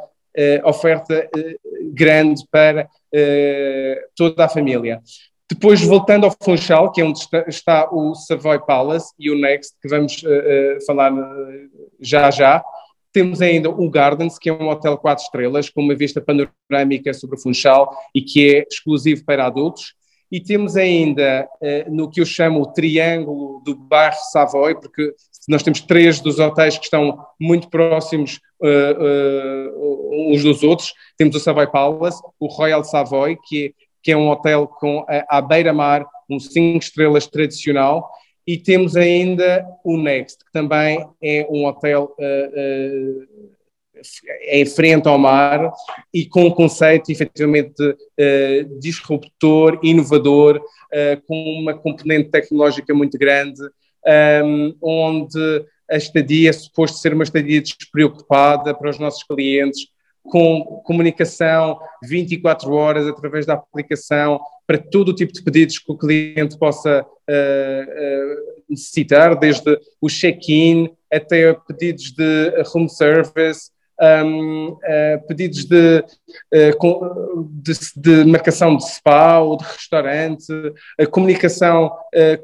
oferta 0.65 1.29
grande 1.93 2.43
para 2.51 2.89
toda 4.15 4.45
a 4.45 4.49
família. 4.49 5.01
Depois, 5.49 5.81
voltando 5.81 6.25
ao 6.25 6.35
Funchal, 6.41 6.91
que 6.91 7.01
é 7.01 7.05
onde 7.05 7.19
está, 7.19 7.45
está 7.47 7.89
o 7.91 8.15
Savoy 8.15 8.59
Palace 8.65 9.13
e 9.19 9.29
o 9.29 9.37
Next, 9.37 9.75
que 9.81 9.89
vamos 9.89 10.23
uh, 10.23 10.27
uh, 10.27 10.85
falar 10.85 11.11
já 11.99 12.31
já, 12.31 12.63
temos 13.11 13.41
ainda 13.41 13.69
o 13.69 13.89
Gardens, 13.89 14.39
que 14.39 14.49
é 14.49 14.53
um 14.53 14.69
hotel 14.69 14.97
quatro 14.97 15.23
estrelas, 15.23 15.69
com 15.69 15.81
uma 15.81 15.95
vista 15.95 16.21
panorâmica 16.21 17.13
sobre 17.13 17.35
o 17.35 17.39
Funchal 17.39 17.93
e 18.15 18.21
que 18.21 18.55
é 18.55 18.65
exclusivo 18.71 19.25
para 19.25 19.45
adultos. 19.45 19.93
E 20.31 20.39
temos 20.39 20.77
ainda, 20.77 21.47
uh, 21.61 21.93
no 21.93 22.09
que 22.09 22.21
eu 22.21 22.25
chamo 22.25 22.61
o 22.61 22.71
triângulo 22.71 23.61
do 23.65 23.75
bairro 23.75 24.15
Savoy, 24.31 24.75
porque 24.79 25.13
nós 25.47 25.61
temos 25.61 25.81
três 25.81 26.21
dos 26.21 26.39
hotéis 26.39 26.77
que 26.77 26.85
estão 26.85 27.17
muito 27.39 27.69
próximos 27.69 28.39
uh, 28.61 29.71
uh, 29.73 30.31
uns 30.31 30.43
dos 30.43 30.63
outros. 30.63 30.93
Temos 31.17 31.35
o 31.35 31.39
Savoy 31.39 31.67
Palace, 31.67 32.21
o 32.39 32.47
Royal 32.47 32.83
Savoy, 32.83 33.37
que 33.43 33.67
é, 33.67 33.71
que 34.03 34.11
é 34.11 34.17
um 34.17 34.29
hotel 34.29 34.67
com, 34.67 35.05
à 35.29 35.41
beira-mar, 35.41 36.05
um 36.29 36.39
cinco 36.39 36.79
estrelas 36.79 37.27
tradicional, 37.27 38.09
e 38.47 38.57
temos 38.57 38.95
ainda 38.95 39.65
o 39.83 39.97
Next, 39.97 40.43
que 40.43 40.51
também 40.51 41.05
é 41.21 41.45
um 41.49 41.65
hotel 41.65 42.15
uh, 42.17 43.51
em 44.47 44.65
frente 44.65 45.07
ao 45.07 45.17
mar 45.17 45.71
e 46.13 46.25
com 46.25 46.45
um 46.45 46.51
conceito 46.51 47.11
efetivamente 47.11 47.81
uh, 47.81 48.79
disruptor, 48.79 49.79
inovador, 49.83 50.57
uh, 50.57 51.21
com 51.27 51.35
uma 51.59 51.73
componente 51.73 52.29
tecnológica 52.29 52.93
muito 52.93 53.17
grande, 53.17 53.61
um, 54.43 54.75
onde 54.81 55.65
a 55.89 55.97
estadia 55.97 56.49
é 56.49 56.53
suposto 56.53 56.97
ser 56.97 57.13
uma 57.13 57.23
estadia 57.23 57.61
despreocupada 57.61 58.73
para 58.73 58.89
os 58.89 58.97
nossos 58.97 59.23
clientes, 59.23 59.87
com 60.23 60.81
comunicação 60.85 61.79
24 62.03 62.71
horas 62.71 63.07
através 63.07 63.45
da 63.45 63.53
aplicação 63.53 64.39
para 64.65 64.77
todo 64.77 65.09
o 65.09 65.15
tipo 65.15 65.33
de 65.33 65.43
pedidos 65.43 65.79
que 65.79 65.91
o 65.91 65.97
cliente 65.97 66.57
possa 66.57 67.01
uh, 67.03 68.61
necessitar, 68.69 69.37
desde 69.37 69.77
o 69.99 70.07
check-in 70.07 70.89
até 71.11 71.53
pedidos 71.53 72.11
de 72.11 72.63
room 72.73 72.87
service, 72.87 73.69
um, 74.01 74.69
uh, 74.69 75.27
pedidos 75.27 75.65
de, 75.65 76.03
de, 76.51 77.77
de, 77.95 78.25
marcação 78.25 78.75
de 78.75 78.89
spa 78.89 79.39
ou 79.39 79.57
de 79.57 79.63
restaurante, 79.63 80.47
comunicação 81.11 81.91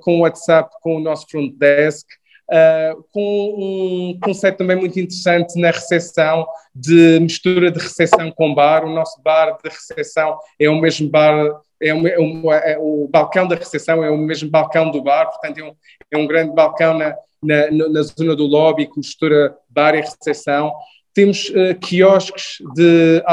com 0.01 0.17
o 0.17 0.19
WhatsApp 0.21 0.69
com 0.81 0.97
o 0.97 0.99
nosso 0.99 1.25
front 1.29 1.53
desk 1.57 2.05
uh, 2.47 3.03
com 3.11 4.13
um 4.13 4.19
conceito 4.19 4.57
também 4.57 4.77
muito 4.77 4.99
interessante 4.99 5.59
na 5.59 5.71
recepção, 5.71 6.45
de 6.73 7.19
mistura 7.19 7.71
de 7.71 7.79
recepção 7.79 8.31
com 8.31 8.53
bar. 8.53 8.85
O 8.85 8.93
nosso 8.93 9.21
bar 9.21 9.57
de 9.63 9.69
recepção 9.69 10.37
é 10.59 10.69
o 10.69 10.79
mesmo 10.79 11.09
bar, 11.09 11.61
é 11.81 11.93
o, 11.93 12.07
é 12.53 12.73
é 12.73 12.77
o 12.79 13.07
balcão 13.11 13.47
da 13.47 13.55
recepção 13.55 14.03
é 14.03 14.09
o 14.09 14.17
mesmo 14.17 14.49
balcão 14.49 14.89
do 14.89 15.01
bar, 15.01 15.29
portanto 15.29 15.59
é 15.59 15.63
um, 15.63 15.75
é 16.11 16.17
um 16.17 16.27
grande 16.27 16.53
balcão 16.53 16.97
na, 16.97 17.15
na, 17.41 17.69
na 17.71 18.01
zona 18.01 18.35
do 18.35 18.45
lobby 18.45 18.87
que 18.87 18.97
mistura 18.97 19.55
bar 19.69 19.95
e 19.95 20.01
recepção. 20.01 20.73
Temos 21.17 21.49
uh, 21.49 21.73
quiosques 21.81 22.59
de 22.75 23.23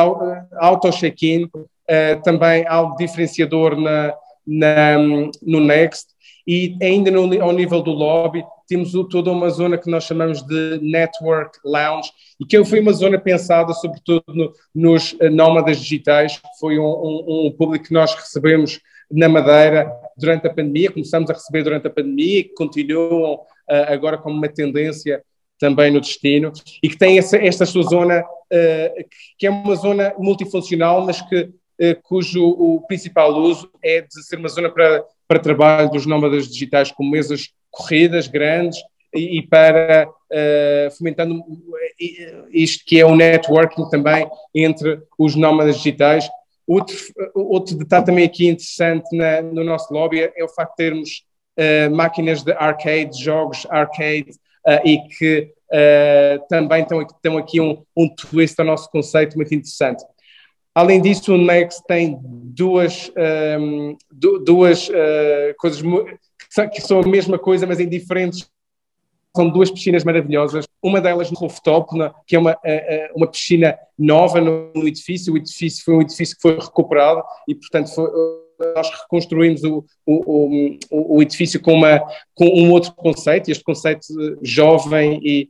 auto 0.54 0.90
check-in, 0.90 1.44
uh, 1.44 2.22
também 2.22 2.66
algo 2.66 2.96
diferenciador 2.96 3.78
na, 3.78 4.14
na, 4.46 4.98
no 5.42 5.60
Next, 5.60 6.06
e 6.46 6.78
ainda 6.80 7.10
no, 7.10 7.42
ao 7.42 7.52
nível 7.52 7.82
do 7.82 7.90
lobby 7.90 8.42
temos 8.66 8.92
toda 9.10 9.30
uma 9.30 9.50
zona 9.50 9.76
que 9.76 9.90
nós 9.90 10.04
chamamos 10.04 10.40
de 10.40 10.78
Network 10.80 11.58
Lounge, 11.62 12.10
e 12.40 12.46
que 12.46 12.64
foi 12.64 12.80
uma 12.80 12.94
zona 12.94 13.18
pensada 13.18 13.74
sobretudo 13.74 14.24
no, 14.28 14.50
nos 14.74 15.14
eh, 15.20 15.28
nómadas 15.28 15.78
digitais, 15.78 16.40
foi 16.58 16.78
um, 16.78 16.84
um, 16.84 17.46
um, 17.48 17.52
público 17.52 17.84
que 17.84 17.92
nós 17.92 18.14
recebemos 18.14 18.80
na 19.10 19.28
Madeira 19.28 19.92
durante 20.16 20.46
a 20.46 20.50
pandemia, 20.50 20.90
começamos 20.90 21.28
a 21.28 21.34
receber 21.34 21.62
durante 21.62 21.86
a 21.86 21.90
pandemia 21.90 22.38
e 22.38 22.44
continuam 22.44 23.34
uh, 23.34 23.92
agora 23.92 24.16
como 24.16 24.34
uma 24.34 24.48
tendência 24.48 25.22
também 25.58 25.90
no 25.90 26.00
destino, 26.00 26.52
e 26.82 26.88
que 26.88 26.96
tem 26.96 27.18
essa, 27.18 27.36
esta 27.36 27.66
sua 27.66 27.82
zona, 27.82 28.20
uh, 28.20 29.04
que 29.38 29.46
é 29.46 29.50
uma 29.50 29.74
zona 29.76 30.14
multifuncional, 30.18 31.04
mas 31.04 31.20
que, 31.22 31.42
uh, 31.42 32.02
cujo 32.02 32.44
o 32.44 32.80
principal 32.86 33.34
uso 33.34 33.70
é 33.82 34.00
de 34.00 34.22
ser 34.24 34.36
uma 34.36 34.48
zona 34.48 34.70
para, 34.70 35.04
para 35.28 35.38
trabalho 35.38 35.90
dos 35.90 36.06
nómadas 36.06 36.48
digitais, 36.48 36.90
com 36.90 37.04
mesas 37.04 37.50
corridas 37.70 38.26
grandes 38.26 38.78
e, 39.14 39.38
e 39.38 39.42
para 39.46 40.08
uh, 40.08 40.96
fomentando 40.96 41.42
isto 42.50 42.84
que 42.84 42.98
é 42.98 43.06
o 43.06 43.14
networking 43.14 43.88
também 43.88 44.28
entre 44.54 45.00
os 45.18 45.36
nómadas 45.36 45.76
digitais. 45.76 46.28
Outro, 46.66 46.96
outro 47.34 47.76
detalhe 47.76 48.06
também 48.06 48.24
aqui 48.24 48.48
interessante 48.48 49.14
na, 49.16 49.42
no 49.42 49.62
nosso 49.62 49.92
lobby 49.92 50.20
é 50.34 50.42
o 50.42 50.48
facto 50.48 50.70
de 50.70 50.76
termos 50.76 51.24
máquinas 51.92 52.42
de 52.42 52.50
arcade, 52.52 53.22
jogos 53.22 53.64
arcade, 53.70 54.32
e 54.84 54.98
que 55.08 55.52
uh, 55.70 56.46
também 56.48 56.82
estão, 56.82 57.38
aqui 57.38 57.60
um, 57.60 57.82
um 57.96 58.08
twist 58.08 58.58
ao 58.58 58.66
nosso 58.66 58.90
conceito 58.90 59.36
muito 59.36 59.54
interessante. 59.54 60.04
Além 60.74 61.00
disso, 61.00 61.34
o 61.34 61.38
Next 61.38 61.84
tem 61.86 62.18
duas, 62.20 63.12
um, 63.60 63.96
duas 64.44 64.88
uh, 64.88 65.54
coisas 65.56 65.80
que 66.72 66.80
são 66.80 67.00
a 67.00 67.06
mesma 67.06 67.38
coisa, 67.38 67.64
mas 67.64 67.78
em 67.78 67.88
diferentes 67.88 68.48
são 69.36 69.48
duas 69.48 69.70
piscinas 69.70 70.04
maravilhosas, 70.04 70.64
uma 70.82 71.00
delas 71.00 71.30
no 71.30 71.36
rooftop, 71.36 71.90
que 72.26 72.36
é 72.36 72.38
uma, 72.38 72.56
uma 73.16 73.26
piscina 73.28 73.76
nova 73.98 74.40
no, 74.40 74.86
edifício, 74.86 75.32
o 75.32 75.36
edifício 75.36 75.84
foi 75.84 75.94
um 75.94 76.02
edifício 76.02 76.36
que 76.36 76.42
foi 76.42 76.54
recuperado 76.56 77.22
e, 77.48 77.54
portanto, 77.54 77.92
foi, 77.92 78.08
nós 78.74 78.90
reconstruímos 79.02 79.62
o, 79.64 79.84
o, 80.06 80.76
o, 80.90 81.16
o, 81.16 81.22
edifício 81.22 81.60
com, 81.60 81.72
uma, 81.72 82.00
com 82.34 82.46
um 82.46 82.70
outro 82.70 82.92
conceito, 82.92 83.50
este 83.50 83.64
conceito 83.64 84.06
jovem 84.42 85.20
e 85.22 85.48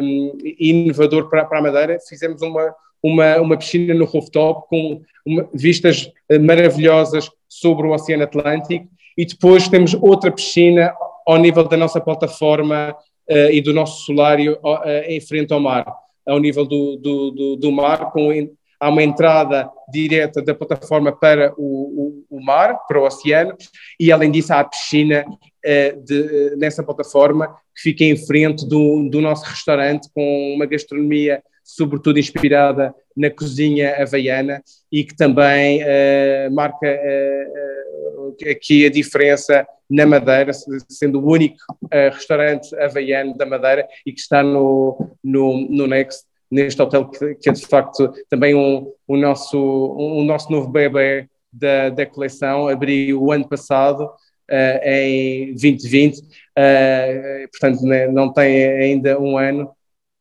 um, 0.00 0.38
inovador 0.58 1.28
para, 1.28 1.44
para 1.44 1.58
a 1.58 1.62
Madeira, 1.62 1.98
fizemos 2.08 2.42
uma, 2.42 2.74
uma, 3.02 3.36
uma 3.40 3.56
piscina 3.56 3.94
no 3.94 4.04
rooftop 4.04 4.68
com 4.68 5.00
uma, 5.26 5.48
vistas 5.54 6.10
maravilhosas 6.40 7.30
sobre 7.48 7.86
o 7.86 7.92
Oceano 7.92 8.24
Atlântico. 8.24 8.86
E 9.16 9.26
depois 9.26 9.68
temos 9.68 9.94
outra 9.94 10.30
piscina 10.30 10.94
ao 11.26 11.36
nível 11.38 11.64
da 11.64 11.76
nossa 11.76 12.00
plataforma 12.00 12.96
uh, 13.30 13.50
e 13.50 13.60
do 13.60 13.72
nosso 13.72 14.04
solário 14.04 14.58
uh, 14.62 14.88
em 15.06 15.20
frente 15.20 15.52
ao 15.52 15.60
mar, 15.60 15.84
ao 16.26 16.38
nível 16.38 16.64
do, 16.64 16.96
do, 16.96 17.30
do, 17.30 17.56
do 17.56 17.72
mar, 17.72 18.10
com, 18.10 18.32
há 18.82 18.88
uma 18.88 19.02
entrada 19.04 19.70
direta 19.88 20.42
da 20.42 20.52
plataforma 20.52 21.12
para 21.12 21.54
o, 21.56 22.24
o, 22.28 22.36
o, 22.36 22.44
mar, 22.44 22.80
para 22.88 23.00
o 23.00 23.06
oceano, 23.06 23.54
e 23.98 24.10
além 24.10 24.28
disso 24.28 24.52
há 24.52 24.58
a 24.58 24.64
piscina 24.64 25.24
uh, 25.24 26.02
de, 26.02 26.56
nessa 26.56 26.82
plataforma 26.82 27.46
que 27.76 27.82
fica 27.82 28.02
em 28.02 28.16
frente 28.16 28.68
do, 28.68 29.08
do 29.08 29.20
nosso 29.20 29.44
restaurante 29.44 30.08
com 30.12 30.54
uma 30.56 30.66
gastronomia 30.66 31.40
sobretudo 31.62 32.18
inspirada 32.18 32.92
na 33.16 33.30
cozinha 33.30 34.02
havaiana 34.02 34.60
e 34.90 35.04
que 35.04 35.14
também 35.14 35.80
uh, 35.84 36.52
marca 36.52 37.00
aqui 38.50 38.84
a 38.84 38.90
diferença 38.90 39.64
na 39.88 40.04
Madeira, 40.06 40.52
sendo 40.88 41.20
o 41.20 41.30
único 41.30 41.56
restaurante 41.92 42.74
havaiano 42.80 43.36
da 43.36 43.46
Madeira 43.46 43.86
e 44.04 44.12
que 44.12 44.20
está 44.20 44.42
no, 44.42 45.16
no, 45.22 45.68
no 45.68 45.86
Next, 45.86 46.24
neste 46.52 46.80
hotel 46.82 47.08
que, 47.08 47.34
que, 47.36 47.48
é 47.48 47.52
de 47.52 47.66
facto 47.66 48.12
também 48.28 48.54
um, 48.54 48.92
um, 49.08 49.16
nosso, 49.16 49.58
um, 49.98 50.22
nosso 50.22 50.52
novo 50.52 50.68
bebê 50.68 51.26
da, 51.50 51.88
da 51.88 52.04
coleção, 52.04 52.68
abriu 52.68 53.22
o 53.22 53.32
ano 53.32 53.48
passado, 53.48 54.04
uh, 54.04 54.84
em 54.84 55.46
2020, 55.52 56.18
uh, 56.18 56.22
eh, 56.56 57.46
portanto 57.50 57.82
né, 57.84 58.06
não 58.06 58.30
tem 58.30 58.64
ainda 58.64 59.18
um 59.18 59.38
ano, 59.38 59.70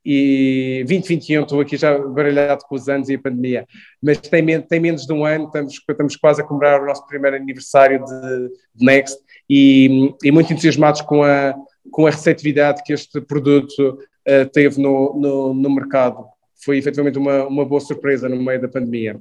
e 0.06 0.84
2021, 0.88 1.44
estou 1.44 1.62
aqui 1.62 1.78
já 1.78 1.98
baralhado 1.98 2.63
com 2.67 2.76
os 2.76 2.89
anos 2.89 3.10
e 3.10 3.15
a 3.15 3.20
pandemia, 3.20 3.67
mas 4.02 4.17
tem, 4.17 4.62
tem 4.62 4.80
menos 4.80 5.06
de 5.06 5.13
um 5.13 5.26
ano, 5.26 5.46
estamos, 5.46 5.74
estamos 5.74 6.15
quase 6.15 6.41
a 6.41 6.46
comemorar 6.46 6.82
o 6.82 6.86
nosso 6.86 7.06
primeiro 7.06 7.36
aniversário 7.36 8.04
de, 8.04 8.50
de 8.76 8.86
Next 8.86 9.20
e, 9.50 10.12
e, 10.24 10.32
muito 10.32 10.52
entusiasmados 10.52 11.02
com 11.02 11.24
a, 11.24 11.54
com 11.91 12.08
a 12.08 12.10
receptividade 12.10 12.82
que 12.84 12.94
este 12.94 13.22
produto 13.22 14.00
uh, 14.28 14.50
teve 14.52 14.82
no, 14.82 15.14
no, 15.20 15.54
no, 15.54 15.70
mercado. 15.70 16.26
Foi 16.64 16.78
efetivamente 16.78 17.18
uma, 17.18 17.46
uma 17.46 17.66
boa 17.66 17.82
surpresa 17.82 18.30
no 18.30 18.42
meio 18.42 18.62
da 18.62 18.68
pandemia. 18.68 19.20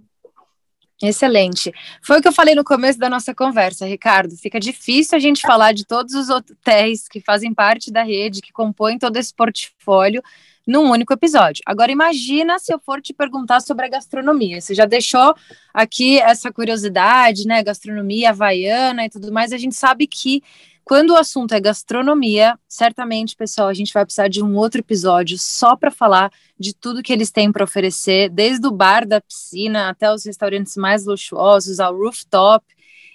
Excelente. 1.03 1.73
Foi 2.03 2.19
o 2.19 2.23
que 2.23 2.29
eu 2.29 2.33
falei 2.33 2.55
no 2.55 2.63
começo 2.63 2.99
da 2.99 3.09
nossa 3.09 3.35
conversa, 3.35 3.87
Ricardo. 3.87 4.37
Fica 4.37 4.61
difícil 4.61 5.17
a 5.17 5.19
gente 5.19 5.41
falar 5.41 5.73
de 5.73 5.87
todos 5.87 6.13
os 6.15 6.29
hotéis 6.29 7.09
que 7.09 7.21
fazem 7.21 7.55
parte 7.55 7.91
da 7.91 8.03
rede, 8.03 8.43
que 8.43 8.53
compõem 8.53 8.99
todo 8.99 9.17
esse 9.17 9.33
portfólio, 9.35 10.23
num 10.67 10.91
único 10.91 11.13
episódio. 11.13 11.63
Agora, 11.67 11.91
imagina 11.91 12.59
se 12.59 12.73
eu 12.73 12.79
for 12.79 13.01
te 13.01 13.15
perguntar 13.15 13.61
sobre 13.61 13.87
a 13.87 13.89
gastronomia. 13.89 14.61
Você 14.61 14.75
já 14.75 14.85
deixou 14.85 15.35
aqui 15.73 16.19
essa 16.19 16.53
curiosidade, 16.53 17.47
né? 17.47 17.63
Gastronomia 17.63 18.31
havaiana 18.31 19.07
e 19.07 19.11
tudo 19.11 19.33
mais. 19.33 19.53
A 19.53 19.59
gente 19.59 19.75
sabe 19.75 20.07
que 20.07 20.43
quando 20.91 21.11
o 21.11 21.17
assunto 21.17 21.53
é 21.53 21.61
gastronomia, 21.61 22.59
certamente, 22.69 23.37
pessoal, 23.37 23.69
a 23.69 23.73
gente 23.73 23.93
vai 23.93 24.05
precisar 24.05 24.27
de 24.27 24.43
um 24.43 24.57
outro 24.57 24.81
episódio 24.81 25.39
só 25.39 25.77
para 25.77 25.89
falar 25.89 26.33
de 26.59 26.75
tudo 26.75 27.01
que 27.01 27.13
eles 27.13 27.31
têm 27.31 27.53
para 27.53 27.63
oferecer, 27.63 28.29
desde 28.29 28.67
o 28.67 28.73
bar 28.73 29.07
da 29.07 29.21
piscina 29.21 29.89
até 29.89 30.13
os 30.13 30.25
restaurantes 30.25 30.77
mais 30.77 31.07
luxuosos, 31.07 31.79
ao 31.79 31.97
rooftop, 31.97 32.65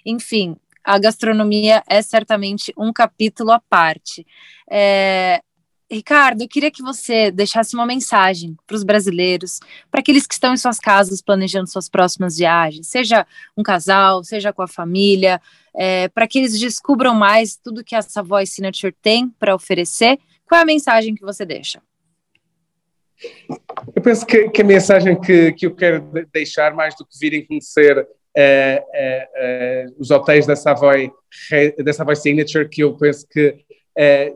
enfim. 0.06 0.56
A 0.82 0.98
gastronomia 0.98 1.82
é 1.86 2.00
certamente 2.00 2.72
um 2.78 2.94
capítulo 2.94 3.50
à 3.50 3.60
parte. 3.60 4.26
É, 4.70 5.42
Ricardo, 5.90 6.42
eu 6.42 6.48
queria 6.48 6.70
que 6.70 6.82
você 6.82 7.30
deixasse 7.30 7.76
uma 7.76 7.86
mensagem 7.86 8.56
para 8.66 8.74
os 8.74 8.82
brasileiros, 8.82 9.60
para 9.88 10.00
aqueles 10.00 10.26
que 10.26 10.34
estão 10.34 10.52
em 10.52 10.56
suas 10.56 10.80
casas 10.80 11.22
planejando 11.22 11.70
suas 11.70 11.88
próximas 11.88 12.36
viagens, 12.36 12.88
seja 12.88 13.24
um 13.56 13.62
casal, 13.62 14.24
seja 14.24 14.52
com 14.52 14.62
a 14.62 14.66
família, 14.66 15.40
é, 15.72 16.08
para 16.08 16.26
que 16.26 16.38
eles 16.40 16.58
descubram 16.58 17.14
mais 17.14 17.56
tudo 17.56 17.84
que 17.84 17.94
a 17.94 18.02
Savoy 18.02 18.46
Signature 18.46 18.92
tem 19.00 19.28
para 19.38 19.54
oferecer. 19.54 20.18
Qual 20.48 20.58
é 20.58 20.62
a 20.62 20.66
mensagem 20.66 21.14
que 21.14 21.22
você 21.22 21.44
deixa? 21.44 21.80
Eu 23.94 24.02
penso 24.02 24.26
que, 24.26 24.48
que 24.50 24.62
a 24.62 24.64
mensagem 24.64 25.18
que, 25.20 25.52
que 25.52 25.66
eu 25.66 25.74
quero 25.74 26.10
deixar, 26.32 26.74
mais 26.74 26.96
do 26.96 27.06
que 27.06 27.16
virem 27.18 27.46
conhecer 27.46 27.98
uh, 27.98 28.02
uh, 28.02 29.88
uh, 29.88 29.94
os 29.98 30.10
hotéis 30.10 30.46
da 30.46 30.56
Savoy, 30.56 31.12
da 31.82 31.92
Savoy 31.92 32.16
Signature, 32.16 32.68
que 32.68 32.82
eu 32.82 32.96
penso 32.96 33.26
que 33.28 33.64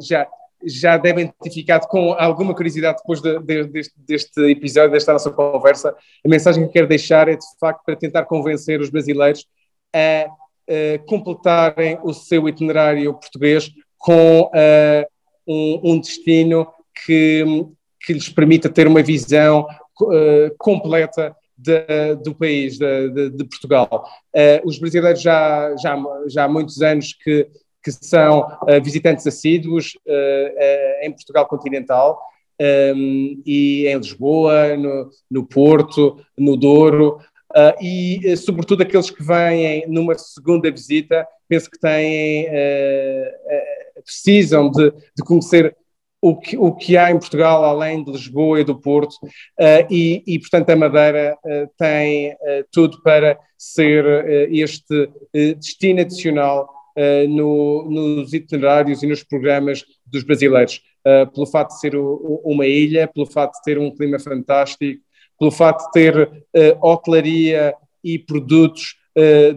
já 0.01 0.27
já 0.65 0.97
devem 0.97 1.33
ter 1.43 1.51
ficado 1.51 1.87
com 1.87 2.13
alguma 2.13 2.55
curiosidade 2.55 2.99
depois 2.99 3.21
de, 3.21 3.39
de, 3.41 3.65
deste, 3.65 3.95
deste, 3.99 4.41
episódio, 4.51 4.93
desta 4.93 5.13
nossa 5.13 5.31
conversa. 5.31 5.95
A 6.25 6.29
mensagem 6.29 6.67
que 6.67 6.73
quero 6.73 6.87
deixar 6.87 7.29
é, 7.29 7.37
de 7.37 7.47
facto, 7.59 7.83
para 7.85 7.97
tentar 7.97 8.25
convencer 8.25 8.81
os 8.81 8.91
brasileiros 8.91 9.47
a, 9.95 10.27
a 10.27 10.99
completarem 11.07 11.99
o 12.03 12.13
seu 12.13 12.49
itinerário 12.49 13.15
português 13.15 13.71
com 13.99 14.51
a, 14.55 15.07
um, 15.47 15.93
um, 15.93 16.01
destino 16.01 16.67
que, 17.05 17.45
que 18.01 18.13
lhes 18.13 18.29
permita 18.29 18.69
ter 18.69 18.87
uma 18.87 19.03
visão 19.03 19.67
completa 20.59 21.35
de, 21.57 22.15
do 22.25 22.35
país, 22.35 22.79
de, 22.79 23.31
de 23.31 23.45
Portugal. 23.45 24.09
Uh, 24.35 24.67
os 24.67 24.79
brasileiros 24.79 25.21
já, 25.21 25.75
já, 25.77 25.97
já 26.27 26.45
há 26.45 26.49
muitos 26.49 26.81
anos 26.81 27.13
que 27.13 27.47
que 27.83 27.91
são 27.91 28.41
uh, 28.41 28.83
visitantes 28.83 29.27
assíduos 29.27 29.99
uh, 30.07 31.05
em 31.05 31.11
Portugal 31.13 31.47
continental 31.47 32.21
um, 32.61 33.43
e 33.47 33.87
em 33.87 33.97
Lisboa, 33.97 34.77
no, 34.77 35.11
no 35.31 35.47
Porto, 35.47 36.19
no 36.37 36.57
Douro, 36.57 37.19
e 37.81 38.37
sobretudo 38.37 38.83
aqueles 38.83 39.11
que 39.11 39.25
vêm 39.25 39.85
numa 39.89 40.17
segunda 40.17 40.71
visita, 40.71 41.27
penso 41.49 41.69
que 41.69 41.81
têm, 41.81 42.47
precisam 44.05 44.71
de, 44.71 44.93
de 45.17 45.25
conhecer 45.25 45.75
o 46.21 46.37
que, 46.37 46.57
o 46.57 46.75
que 46.75 46.97
há 46.97 47.11
em 47.11 47.19
Portugal, 47.19 47.65
além 47.65 48.05
de 48.05 48.13
Lisboa 48.13 48.61
e 48.61 48.65
do 48.65 48.79
Porto, 48.79 49.15
uh, 49.25 49.87
e, 49.91 50.23
e, 50.27 50.39
portanto, 50.39 50.71
a 50.71 50.77
Madeira 50.77 51.39
uh, 51.43 51.71
tem 51.79 52.33
uh, 52.33 52.37
tudo 52.71 53.03
para 53.03 53.39
ser 53.57 54.49
este 54.51 55.11
destino 55.33 56.01
adicional 56.01 56.67
no, 57.29 57.89
nos 57.91 58.33
itinerários 58.33 59.03
e 59.03 59.07
nos 59.07 59.23
programas 59.23 59.85
dos 60.07 60.23
brasileiros, 60.23 60.83
uh, 61.07 61.31
pelo 61.31 61.47
fato 61.47 61.69
de 61.69 61.81
ser 61.81 61.95
uma 61.97 62.67
ilha, 62.67 63.09
pelo 63.09 63.27
fato 63.27 63.55
de 63.55 63.63
ter 63.63 63.79
um 63.79 63.91
clima 63.91 64.19
fantástico, 64.19 65.03
pelo 65.39 65.51
fato 65.51 65.87
de 65.87 65.93
ter 65.93 66.17
uh, 66.19 66.87
hotelaria 66.87 67.75
e 68.03 68.19
produtos 68.19 68.97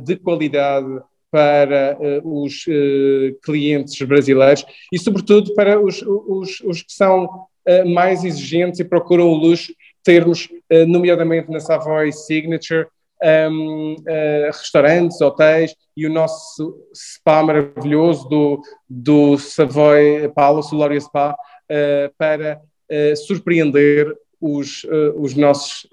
de 0.03 0.15
qualidade 0.17 0.99
para 1.33 1.97
uh, 1.99 2.43
os 2.43 2.67
uh, 2.67 3.35
clientes 3.43 3.99
brasileiros 4.07 4.63
e, 4.91 4.99
sobretudo, 4.99 5.51
para 5.55 5.81
os, 5.81 5.99
os, 6.03 6.59
os 6.59 6.83
que 6.83 6.93
são 6.93 7.25
uh, 7.25 7.89
mais 7.89 8.23
exigentes 8.23 8.79
e 8.79 8.83
procuram 8.83 9.29
o 9.29 9.33
luxo, 9.33 9.73
termos, 10.03 10.49
nomeadamente 10.85 11.49
na 11.49 11.61
Savoy 11.61 12.11
Signature, 12.11 12.87
um, 13.23 13.95
uh, 13.95 14.45
restaurantes, 14.47 15.21
hotéis 15.21 15.75
e 15.95 16.05
o 16.05 16.11
nosso 16.11 16.77
spa 16.93 17.41
maravilhoso 17.43 18.27
do, 18.27 18.61
do 18.89 19.37
Savoy 19.37 20.29
Palace, 20.35 20.73
o 20.73 20.77
Loria 20.77 20.99
Spa, 20.99 21.33
uh, 21.33 22.13
para 22.17 22.59
uh, 22.59 23.15
surpreender 23.15 24.13
os, 24.41 24.85
os 25.15 25.35
nossos 25.35 25.87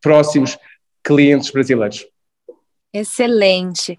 próximos 0.00 0.56
clientes 1.04 1.50
brasileiros. 1.50 2.06
Excelente. 2.90 3.98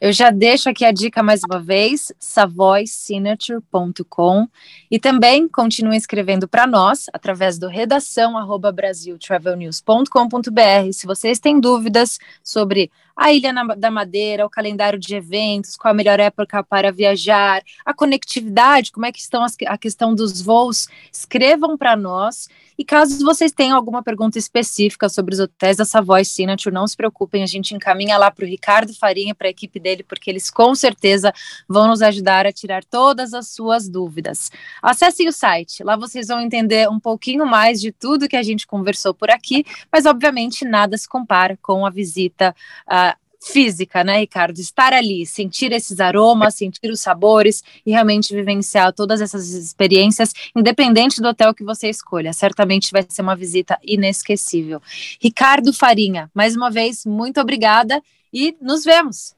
Eu 0.00 0.12
já 0.12 0.30
deixo 0.30 0.68
aqui 0.68 0.84
a 0.84 0.92
dica 0.92 1.22
mais 1.22 1.40
uma 1.48 1.58
vez, 1.58 2.12
savoysignature.com 2.18 4.46
e 4.90 4.98
também 4.98 5.48
continue 5.48 5.96
escrevendo 5.96 6.46
para 6.46 6.66
nós 6.66 7.06
através 7.12 7.58
do 7.58 7.68
redação 7.68 8.34
brasiltravelnews.com.br 8.74 10.92
se 10.92 11.06
vocês 11.06 11.38
têm 11.38 11.60
dúvidas 11.60 12.18
sobre 12.42 12.90
a 13.16 13.32
Ilha 13.32 13.50
da 13.78 13.90
Madeira, 13.90 14.44
o 14.44 14.50
calendário 14.50 14.98
de 14.98 15.16
eventos, 15.16 15.74
qual 15.74 15.92
a 15.92 15.94
melhor 15.94 16.20
época 16.20 16.62
para 16.62 16.92
viajar, 16.92 17.62
a 17.82 17.94
conectividade, 17.94 18.92
como 18.92 19.06
é 19.06 19.12
que 19.12 19.18
estão 19.18 19.42
as, 19.42 19.56
a 19.66 19.78
questão 19.78 20.14
dos 20.14 20.42
voos, 20.42 20.86
escrevam 21.10 21.78
para 21.78 21.96
nós. 21.96 22.46
E 22.78 22.84
caso 22.84 23.24
vocês 23.24 23.52
tenham 23.52 23.74
alguma 23.74 24.02
pergunta 24.02 24.38
específica 24.38 25.08
sobre 25.08 25.32
os 25.32 25.40
hotéis 25.40 25.78
da 25.78 25.86
Savoy 25.86 26.26
Signature, 26.26 26.74
não 26.74 26.86
se 26.86 26.94
preocupem, 26.94 27.42
a 27.42 27.46
gente 27.46 27.74
encaminha 27.74 28.18
lá 28.18 28.30
para 28.30 28.44
o 28.44 28.48
Ricardo 28.48 28.92
Farinha, 28.92 29.34
para 29.34 29.46
a 29.46 29.50
equipe 29.50 29.80
dele, 29.86 30.02
porque 30.02 30.28
eles 30.28 30.50
com 30.50 30.74
certeza 30.74 31.32
vão 31.68 31.86
nos 31.86 32.02
ajudar 32.02 32.44
a 32.44 32.50
tirar 32.50 32.84
todas 32.84 33.32
as 33.32 33.48
suas 33.48 33.88
dúvidas. 33.88 34.50
Acessem 34.82 35.28
o 35.28 35.32
site, 35.32 35.84
lá 35.84 35.96
vocês 35.96 36.26
vão 36.26 36.40
entender 36.40 36.90
um 36.90 36.98
pouquinho 36.98 37.46
mais 37.46 37.80
de 37.80 37.92
tudo 37.92 38.28
que 38.28 38.36
a 38.36 38.42
gente 38.42 38.66
conversou 38.66 39.14
por 39.14 39.30
aqui, 39.30 39.64
mas 39.92 40.04
obviamente 40.04 40.64
nada 40.64 40.98
se 40.98 41.08
compara 41.08 41.56
com 41.62 41.86
a 41.86 41.90
visita 41.90 42.52
uh, 42.88 43.16
física, 43.40 44.02
né, 44.02 44.18
Ricardo? 44.18 44.58
Estar 44.58 44.92
ali, 44.92 45.24
sentir 45.24 45.70
esses 45.70 46.00
aromas, 46.00 46.56
sentir 46.56 46.90
os 46.90 47.00
sabores 47.00 47.62
e 47.84 47.92
realmente 47.92 48.34
vivenciar 48.34 48.92
todas 48.92 49.20
essas 49.20 49.50
experiências, 49.50 50.32
independente 50.54 51.20
do 51.20 51.28
hotel 51.28 51.54
que 51.54 51.62
você 51.62 51.88
escolha. 51.88 52.32
Certamente 52.32 52.90
vai 52.90 53.06
ser 53.08 53.22
uma 53.22 53.36
visita 53.36 53.78
inesquecível. 53.84 54.80
Ricardo 55.20 55.72
Farinha, 55.72 56.28
mais 56.34 56.56
uma 56.56 56.70
vez, 56.70 57.06
muito 57.06 57.40
obrigada 57.40 58.02
e 58.32 58.56
nos 58.60 58.82
vemos. 58.82 59.35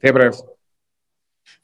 Até 0.00 0.10
breve. 0.10 0.38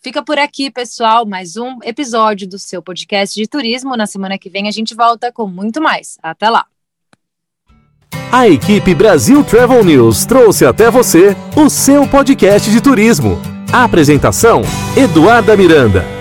Fica 0.02 0.22
por 0.22 0.38
aqui, 0.38 0.70
pessoal, 0.70 1.26
mais 1.26 1.56
um 1.56 1.78
episódio 1.82 2.46
do 2.46 2.58
seu 2.58 2.82
podcast 2.82 3.34
de 3.34 3.48
turismo. 3.48 3.96
Na 3.96 4.06
semana 4.06 4.38
que 4.38 4.50
vem 4.50 4.68
a 4.68 4.70
gente 4.70 4.94
volta 4.94 5.32
com 5.32 5.46
muito 5.46 5.80
mais. 5.80 6.18
Até 6.22 6.50
lá. 6.50 6.66
A 8.30 8.46
equipe 8.46 8.94
Brasil 8.94 9.42
Travel 9.42 9.82
News 9.82 10.26
trouxe 10.26 10.66
até 10.66 10.90
você 10.90 11.34
o 11.56 11.70
seu 11.70 12.06
podcast 12.06 12.70
de 12.70 12.80
turismo. 12.80 13.40
A 13.72 13.84
apresentação: 13.84 14.60
Eduarda 14.96 15.56
Miranda. 15.56 16.15